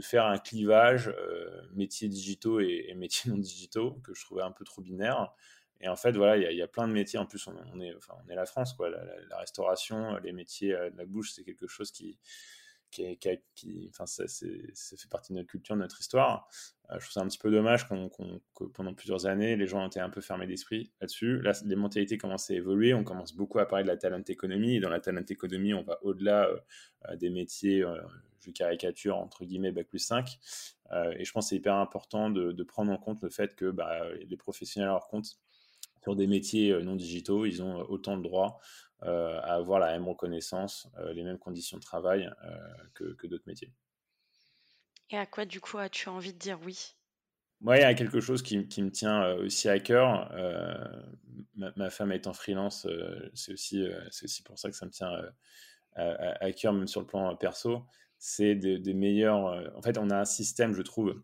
faire 0.00 0.24
un 0.24 0.38
clivage 0.38 1.08
euh, 1.08 1.62
métiers 1.74 2.08
digitaux 2.08 2.60
et, 2.60 2.92
métiers 2.96 3.30
non 3.30 3.36
digitaux 3.36 4.00
que 4.02 4.14
je 4.14 4.24
trouvais 4.24 4.42
un 4.42 4.50
peu 4.50 4.64
trop 4.64 4.80
binaire. 4.80 5.32
Et 5.80 5.88
en 5.88 5.96
fait, 5.96 6.12
voilà, 6.12 6.36
il 6.36 6.56
y, 6.56 6.62
a 6.62 6.68
plein 6.68 6.86
de 6.86 6.92
métiers. 6.92 7.18
En 7.18 7.26
plus, 7.26 7.44
on, 7.48 7.80
est, 7.80 7.94
enfin, 7.96 8.14
on 8.24 8.30
est 8.30 8.36
la 8.36 8.46
France, 8.46 8.72
quoi. 8.72 8.88
La, 8.88 9.38
restauration, 9.38 10.16
les 10.18 10.32
métiers 10.32 10.72
de 10.72 10.96
la 10.96 11.04
bouche, 11.04 11.32
c'est 11.32 11.42
quelque 11.42 11.66
chose 11.66 11.90
qui, 11.90 12.18
qui, 12.92 13.18
qui, 13.54 13.88
enfin, 13.90 14.06
ça, 14.06 14.28
ça, 14.28 14.46
fait 14.96 15.08
partie 15.08 15.32
de 15.32 15.38
notre 15.38 15.48
culture, 15.48 15.74
de 15.74 15.80
notre 15.80 15.98
histoire. 16.00 16.48
Euh, 16.90 16.96
je 17.00 17.06
trouve 17.06 17.12
ça 17.12 17.20
un 17.22 17.26
petit 17.26 17.38
peu 17.38 17.50
dommage 17.50 17.88
qu'on, 17.88 18.10
que 18.10 18.64
pendant 18.64 18.94
plusieurs 18.94 19.26
années, 19.26 19.56
les 19.56 19.66
gens 19.66 19.82
ont 19.82 19.86
été 19.86 19.98
un 19.98 20.10
peu 20.10 20.20
fermés 20.20 20.46
d'esprit 20.46 20.92
là-dessus. 21.00 21.40
Là, 21.40 21.52
les 21.64 21.74
mentalités 21.74 22.18
commencent 22.18 22.50
à 22.50 22.54
évoluer. 22.54 22.94
On 22.94 23.02
commence 23.02 23.34
beaucoup 23.34 23.58
à 23.58 23.66
parler 23.66 23.84
de 23.84 23.88
la 23.88 23.96
talent 23.96 24.22
économie. 24.28 24.78
Dans 24.78 24.90
la 24.90 25.00
talent 25.00 25.24
économie, 25.28 25.74
on 25.74 25.82
va 25.82 25.98
au-delà 26.02 26.46
euh, 26.46 26.56
euh, 27.08 27.16
des 27.16 27.30
métiers, 27.30 27.84
je 28.44 28.50
caricature, 28.50 29.16
entre 29.16 29.44
guillemets, 29.44 29.72
Bac 29.72 29.88
plus 29.88 29.98
5. 29.98 30.38
et 31.16 31.24
je 31.24 31.32
pense 31.32 31.46
que 31.46 31.48
c'est 31.50 31.56
hyper 31.56 31.76
important 31.76 32.28
de, 32.28 32.52
de, 32.52 32.62
prendre 32.64 32.92
en 32.92 32.98
compte 32.98 33.22
le 33.22 33.30
fait 33.30 33.54
que 33.54 33.70
bah, 33.70 34.02
les 34.28 34.36
professionnels 34.36 34.90
à 34.90 34.92
leur 34.92 35.08
compte, 35.08 35.38
sur 36.02 36.16
des 36.16 36.26
métiers 36.26 36.76
non 36.82 36.96
digitaux, 36.96 37.46
ils 37.46 37.62
ont 37.62 37.88
autant 37.88 38.16
de 38.16 38.22
droits 38.24 38.58
euh, 38.90 38.91
à 39.02 39.54
avoir 39.54 39.78
la 39.78 39.92
même 39.92 40.08
reconnaissance, 40.08 40.88
euh, 40.98 41.12
les 41.12 41.22
mêmes 41.22 41.38
conditions 41.38 41.78
de 41.78 41.82
travail 41.82 42.30
euh, 42.44 43.14
que, 43.14 43.26
d'autres 43.26 43.46
métiers. 43.46 43.72
Et 45.10 45.18
à 45.18 45.26
quoi, 45.26 45.44
du 45.44 45.60
coup, 45.60 45.78
as-tu 45.78 46.08
envie 46.08 46.32
de 46.32 46.38
dire 46.38 46.58
oui? 46.64 46.94
Moi, 47.60 47.76
il 47.76 47.80
y 47.80 47.84
a 47.84 47.94
quelque 47.94 48.20
chose 48.20 48.42
qui, 48.42 48.56
me 48.58 48.90
tient 48.90 49.34
aussi 49.34 49.68
à 49.68 49.78
cœur. 49.78 50.32
Ma, 51.54 51.90
femme 51.90 52.10
étant 52.10 52.32
freelance, 52.32 52.88
c'est 53.34 53.52
aussi, 53.52 53.86
c'est 54.10 54.24
aussi 54.24 54.42
pour 54.42 54.58
ça 54.58 54.68
que 54.68 54.74
ça 54.74 54.84
me 54.84 54.90
tient 54.90 55.12
à, 55.94 56.52
cœur, 56.52 56.72
même 56.72 56.88
sur 56.88 57.02
le 57.02 57.06
plan 57.06 57.36
perso. 57.36 57.84
C'est 58.18 58.56
des, 58.56 58.94
meilleurs. 58.94 59.76
en 59.76 59.82
fait, 59.82 59.96
on 59.96 60.10
a 60.10 60.18
un 60.18 60.24
système, 60.24 60.74
je 60.74 60.82
trouve, 60.82 61.22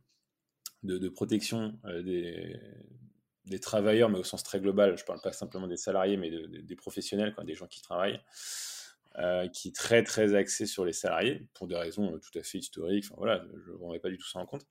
de, 0.85 0.99
de 0.99 1.09
protection 1.09 1.77
des, 2.05 2.61
des 3.49 3.61
travailleurs, 3.61 4.09
mais 4.09 4.19
au 4.19 4.25
sens 4.25 4.43
très 4.43 4.61
global, 4.61 4.97
je 4.97 5.03
ne 5.03 5.07
parle 5.07 5.21
pas 5.21 5.33
simplement 5.33 5.67
des 5.67 5.77
salariés, 5.77 6.17
mais 6.17 6.31
des 6.31 6.77
professionnels, 6.77 7.35
quoi, 7.35 7.45
des 7.45 7.55
gens 7.55 7.67
qui 7.67 7.83
travaillent, 7.83 8.21
euh, 9.19 9.49
qui 9.49 9.69
est 9.69 9.75
très 9.75 10.03
très 10.03 10.35
axé 10.35 10.67
sur 10.67 10.85
les 10.85 10.93
salariés, 10.93 11.49
pour 11.55 11.67
des 11.67 11.77
raisons 11.77 12.15
euh, 12.15 12.19
tout 12.19 12.39
à 12.39 12.43
fait 12.43 12.59
historiques, 12.59 13.07
enfin, 13.07 13.17
voilà, 13.19 13.45
je 13.67 13.73
ne 13.73 13.77
rendrai 13.77 13.99
pas 13.99 14.11
du 14.11 14.19
tout 14.19 14.29
ça 14.29 14.39
en 14.39 14.47
compte, 14.47 14.65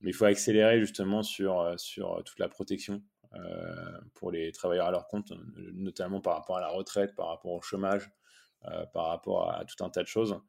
mais 0.00 0.10
il 0.10 0.12
faut 0.12 0.24
accélérer 0.24 0.80
justement 0.80 1.22
sur, 1.22 1.60
euh, 1.60 1.76
sur 1.78 2.22
toute 2.24 2.38
la 2.38 2.48
protection 2.48 3.02
pour 4.14 4.30
les 4.30 4.50
travailleurs 4.50 4.86
à 4.86 4.90
leur 4.90 5.08
compte, 5.08 5.30
notamment 5.74 6.22
par 6.22 6.36
rapport 6.36 6.56
à 6.56 6.60
la 6.62 6.68
retraite, 6.68 7.14
par 7.14 7.26
rapport 7.28 7.52
au 7.52 7.60
chômage, 7.60 8.08
par 8.94 9.08
rapport 9.08 9.50
à 9.50 9.66
tout 9.66 9.84
un 9.84 9.90
tas 9.90 10.02
de 10.02 10.06
choses. 10.08 10.40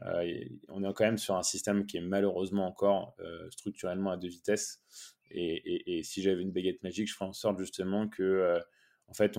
on 0.00 0.84
est 0.84 0.94
quand 0.94 1.04
même 1.04 1.18
sur 1.18 1.34
un 1.34 1.42
système 1.42 1.86
qui 1.86 1.96
est 1.96 2.02
malheureusement 2.02 2.68
encore 2.68 3.16
structurellement 3.50 4.12
à 4.12 4.16
deux 4.16 4.28
vitesses. 4.28 4.80
Et, 5.30 6.02
si 6.02 6.22
j'avais 6.22 6.42
une 6.42 6.52
baguette 6.52 6.82
magique, 6.82 7.08
je 7.08 7.14
ferais 7.14 7.26
en 7.26 7.32
sorte 7.32 7.58
justement 7.58 8.08
que, 8.08 8.60
en 9.08 9.14
fait, 9.14 9.38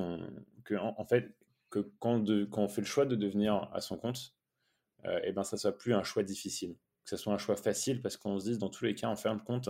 que, 0.64 0.76
en, 0.76 1.06
fait, 1.06 1.36
que 1.70 1.80
quand, 2.00 2.24
on 2.30 2.68
fait 2.68 2.82
le 2.82 2.88
choix 2.88 3.06
de 3.06 3.16
devenir 3.16 3.70
à 3.74 3.82
son 3.82 3.98
compte, 3.98 4.34
et 5.06 5.20
eh 5.26 5.32
ben 5.32 5.44
ça 5.44 5.58
soit 5.58 5.78
plus 5.78 5.94
un 5.94 6.04
choix 6.04 6.24
difficile, 6.24 6.76
que 7.04 7.10
ce 7.10 7.18
soit 7.18 7.34
un 7.34 7.38
choix 7.38 7.56
facile, 7.56 8.02
parce 8.02 8.18
qu'on 8.18 8.40
se 8.40 8.46
dise 8.46 8.58
dans 8.58 8.70
tous 8.70 8.86
les 8.86 8.96
cas, 8.96 9.08
en 9.08 9.16
fin 9.16 9.36
de 9.36 9.42
compte, 9.42 9.70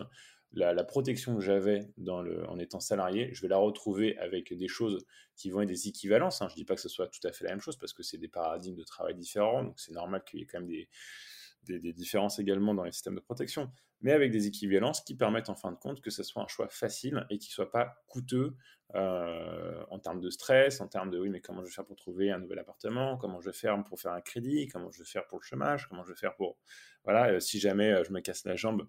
la, 0.54 0.84
protection 0.84 1.36
que 1.36 1.42
j'avais 1.42 1.88
en 2.08 2.58
étant 2.60 2.80
salarié, 2.80 3.34
je 3.34 3.42
vais 3.42 3.48
la 3.48 3.58
retrouver 3.58 4.18
avec 4.18 4.54
des 4.54 4.68
choses 4.68 5.06
qui 5.36 5.50
vont 5.50 5.62
être 5.62 5.68
des 5.68 5.88
équivalences. 5.88 6.42
Hein. 6.42 6.48
Je 6.50 6.54
ne 6.54 6.58
dis 6.58 6.66
pas 6.66 6.76
que 6.76 6.82
ce 6.82 6.90
soit 6.90 7.08
tout 7.08 7.26
à 7.28 7.32
fait 7.32 7.44
la 7.44 7.52
même 7.52 7.60
chose 7.60 7.78
parce 7.78 7.94
que 7.94 8.04
c'est 8.04 8.18
des 8.18 8.28
paradigmes 8.28 8.76
de 8.76 8.84
travail 8.84 9.16
différents, 9.16 9.64
donc 9.64 9.80
c'est 9.80 9.94
normal 9.94 10.24
qu'il 10.26 10.40
y 10.40 10.44
ait 10.44 10.46
quand 10.46 10.60
même 10.60 10.70
des, 10.70 10.90
des, 11.68 11.94
différences 11.94 12.40
également 12.40 12.74
dans 12.74 12.84
les 12.84 12.92
systèmes 12.92 13.16
de 13.16 13.20
protection, 13.20 13.72
mais 14.02 14.12
avec 14.12 14.32
des 14.32 14.48
équivalences 14.48 15.02
qui 15.02 15.16
permettent 15.16 15.50
en 15.50 15.56
fin 15.56 15.72
de 15.72 15.78
compte 15.78 16.02
que 16.02 16.10
ce 16.10 16.24
soit 16.24 16.42
un 16.42 16.48
choix 16.48 16.68
facile 16.70 17.26
et 17.30 17.38
qui 17.38 17.50
ne 17.50 17.54
soit 17.54 17.72
pas 17.72 17.96
coûteux 18.08 18.56
euh, 18.96 19.84
en 19.90 20.00
termes 20.00 20.22
de 20.22 20.30
stress, 20.30 20.80
en 20.82 20.88
termes 20.88 21.12
de 21.12 21.20
oui, 21.20 21.30
mais 21.30 21.42
comment 21.42 21.62
je 21.62 21.66
vais 21.66 21.74
faire 21.74 21.86
pour 21.86 21.98
trouver 21.98 22.32
un 22.32 22.40
nouvel 22.40 22.60
appartement, 22.60 23.18
comment 23.18 23.42
je 23.42 23.50
vais 23.50 23.56
faire 23.56 23.82
pour 23.84 24.00
faire 24.00 24.14
un 24.14 24.22
crédit, 24.22 24.68
comment 24.68 24.92
je 24.92 25.00
vais 25.00 25.10
faire 25.10 25.28
pour 25.28 25.40
le 25.40 25.44
chômage, 25.44 25.88
comment 25.90 26.04
je 26.04 26.10
vais 26.10 26.18
faire 26.18 26.36
pour. 26.36 26.58
Voilà, 27.04 27.32
euh, 27.32 27.40
si 27.40 27.60
jamais 27.60 27.92
euh, 27.92 28.04
je 28.04 28.12
me 28.12 28.22
casse 28.22 28.46
la 28.46 28.56
jambe, 28.56 28.88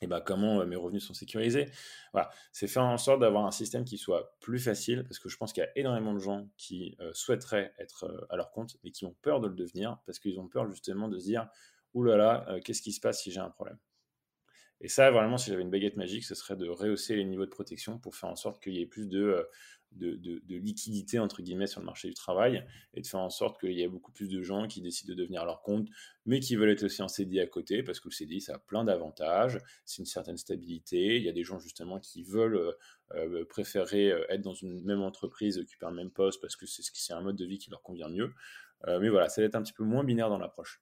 et 0.00 0.06
ben 0.06 0.20
comment 0.20 0.64
mes 0.64 0.76
revenus 0.76 1.04
sont 1.04 1.14
sécurisés? 1.14 1.66
Voilà, 2.12 2.30
c'est 2.52 2.68
faire 2.68 2.84
en 2.84 2.98
sorte 2.98 3.20
d'avoir 3.20 3.46
un 3.46 3.50
système 3.50 3.84
qui 3.84 3.98
soit 3.98 4.36
plus 4.38 4.60
facile, 4.60 5.02
parce 5.02 5.18
que 5.18 5.28
je 5.28 5.36
pense 5.36 5.52
qu'il 5.52 5.62
y 5.62 5.66
a 5.66 5.70
énormément 5.74 6.14
de 6.14 6.20
gens 6.20 6.48
qui 6.56 6.96
souhaiteraient 7.12 7.74
être 7.80 8.28
à 8.30 8.36
leur 8.36 8.52
compte, 8.52 8.76
mais 8.84 8.92
qui 8.92 9.06
ont 9.06 9.16
peur 9.22 9.40
de 9.40 9.48
le 9.48 9.54
devenir, 9.54 9.98
parce 10.06 10.20
qu'ils 10.20 10.38
ont 10.38 10.46
peur 10.46 10.70
justement 10.70 11.08
de 11.08 11.18
se 11.18 11.24
dire 11.24 11.48
Ouh 11.94 12.04
là 12.04 12.16
là, 12.16 12.60
qu'est-ce 12.64 12.82
qui 12.82 12.92
se 12.92 13.00
passe 13.00 13.22
si 13.22 13.30
j'ai 13.30 13.40
un 13.40 13.50
problème? 13.50 13.78
Et 14.80 14.88
ça, 14.88 15.10
vraiment, 15.10 15.38
si 15.38 15.50
j'avais 15.50 15.62
une 15.62 15.70
baguette 15.70 15.96
magique, 15.96 16.24
ce 16.24 16.34
serait 16.36 16.56
de 16.56 16.68
rehausser 16.68 17.16
les 17.16 17.24
niveaux 17.24 17.46
de 17.46 17.50
protection 17.50 17.98
pour 17.98 18.14
faire 18.14 18.30
en 18.30 18.36
sorte 18.36 18.62
qu'il 18.62 18.74
y 18.74 18.80
ait 18.80 18.86
plus 18.86 19.08
de, 19.08 19.48
de, 19.92 20.56
liquidité, 20.56 21.18
entre 21.18 21.42
guillemets, 21.42 21.66
sur 21.66 21.80
le 21.80 21.86
marché 21.86 22.06
du 22.06 22.14
travail 22.14 22.64
et 22.94 23.00
de 23.00 23.06
faire 23.06 23.18
en 23.18 23.30
sorte 23.30 23.58
qu'il 23.58 23.72
y 23.72 23.82
ait 23.82 23.88
beaucoup 23.88 24.12
plus 24.12 24.28
de 24.28 24.40
gens 24.40 24.68
qui 24.68 24.80
décident 24.80 25.12
de 25.14 25.18
devenir 25.18 25.42
à 25.42 25.44
leur 25.44 25.62
compte, 25.62 25.88
mais 26.26 26.38
qui 26.38 26.54
veulent 26.54 26.70
être 26.70 26.84
aussi 26.84 27.02
en 27.02 27.08
CDI 27.08 27.40
à 27.40 27.48
côté, 27.48 27.82
parce 27.82 27.98
que 27.98 28.08
le 28.08 28.12
CDI, 28.12 28.40
ça 28.40 28.54
a 28.54 28.58
plein 28.60 28.84
d'avantages, 28.84 29.58
c'est 29.84 29.98
une 29.98 30.06
certaine 30.06 30.36
stabilité. 30.36 31.16
Il 31.16 31.24
y 31.24 31.28
a 31.28 31.32
des 31.32 31.42
gens, 31.42 31.58
justement, 31.58 31.98
qui 31.98 32.22
veulent 32.22 32.76
préférer 33.48 34.12
être 34.28 34.42
dans 34.42 34.54
une 34.54 34.84
même 34.84 35.02
entreprise, 35.02 35.58
occuper 35.58 35.86
un 35.86 35.90
même 35.90 36.10
poste, 36.12 36.40
parce 36.40 36.54
que 36.54 36.66
c'est 36.66 37.12
un 37.12 37.20
mode 37.20 37.36
de 37.36 37.46
vie 37.46 37.58
qui 37.58 37.70
leur 37.70 37.82
convient 37.82 38.08
mieux. 38.08 38.32
mais 38.86 39.08
voilà, 39.08 39.28
ça 39.28 39.40
va 39.40 39.46
être 39.46 39.56
un 39.56 39.62
petit 39.62 39.72
peu 39.72 39.84
moins 39.84 40.04
binaire 40.04 40.28
dans 40.28 40.38
l'approche. 40.38 40.80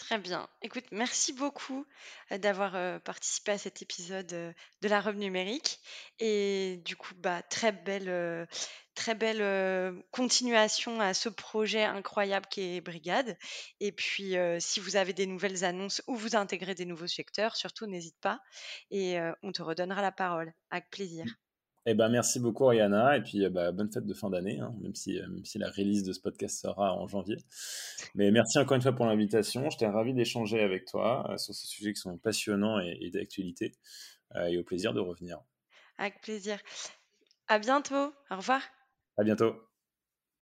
Très 0.00 0.18
bien. 0.18 0.48
Écoute, 0.62 0.86
merci 0.92 1.32
beaucoup 1.34 1.86
d'avoir 2.30 3.00
participé 3.02 3.52
à 3.52 3.58
cet 3.58 3.82
épisode 3.82 4.26
de 4.26 4.88
la 4.88 5.00
robe 5.00 5.16
numérique. 5.16 5.78
Et 6.18 6.80
du 6.86 6.96
coup, 6.96 7.14
bah, 7.16 7.42
très 7.42 7.70
belle, 7.70 8.48
très 8.94 9.14
belle 9.14 10.02
continuation 10.10 11.00
à 11.00 11.12
ce 11.12 11.28
projet 11.28 11.84
incroyable 11.84 12.46
qui 12.50 12.62
est 12.76 12.80
Brigade. 12.80 13.36
Et 13.80 13.92
puis, 13.92 14.36
si 14.58 14.80
vous 14.80 14.96
avez 14.96 15.12
des 15.12 15.26
nouvelles 15.26 15.64
annonces 15.64 16.02
ou 16.06 16.16
vous 16.16 16.34
intégrez 16.34 16.74
des 16.74 16.86
nouveaux 16.86 17.06
secteurs, 17.06 17.54
surtout 17.54 17.86
n'hésite 17.86 18.18
pas. 18.22 18.40
Et 18.90 19.18
on 19.42 19.52
te 19.52 19.60
redonnera 19.62 20.00
la 20.00 20.12
parole. 20.12 20.52
Avec 20.70 20.88
plaisir. 20.90 21.26
Eh 21.86 21.94
ben, 21.94 22.08
merci 22.10 22.40
beaucoup, 22.40 22.66
Ariana. 22.66 23.16
Et 23.16 23.22
puis, 23.22 23.48
bah, 23.48 23.72
bonne 23.72 23.90
fête 23.90 24.04
de 24.04 24.14
fin 24.14 24.28
d'année, 24.28 24.60
hein, 24.60 24.74
même, 24.80 24.94
si, 24.94 25.18
euh, 25.18 25.26
même 25.28 25.44
si 25.44 25.58
la 25.58 25.70
release 25.70 26.04
de 26.04 26.12
ce 26.12 26.20
podcast 26.20 26.60
sera 26.60 26.94
en 26.94 27.06
janvier. 27.06 27.38
Mais 28.14 28.30
merci 28.30 28.58
encore 28.58 28.76
une 28.76 28.82
fois 28.82 28.92
pour 28.92 29.06
l'invitation. 29.06 29.70
J'étais 29.70 29.86
ravi 29.86 30.12
d'échanger 30.12 30.60
avec 30.60 30.84
toi 30.84 31.26
euh, 31.30 31.38
sur 31.38 31.54
ces 31.54 31.66
sujets 31.66 31.94
qui 31.94 32.00
sont 32.00 32.18
passionnants 32.18 32.80
et, 32.80 33.10
d'actualité. 33.10 33.72
Euh, 34.36 34.46
et 34.46 34.58
au 34.58 34.62
plaisir 34.62 34.92
de 34.92 35.00
revenir. 35.00 35.38
Avec 35.96 36.20
plaisir. 36.20 36.58
À 37.48 37.58
bientôt. 37.58 38.12
Au 38.30 38.36
revoir. 38.36 38.62
À 39.16 39.24
bientôt. 39.24 39.69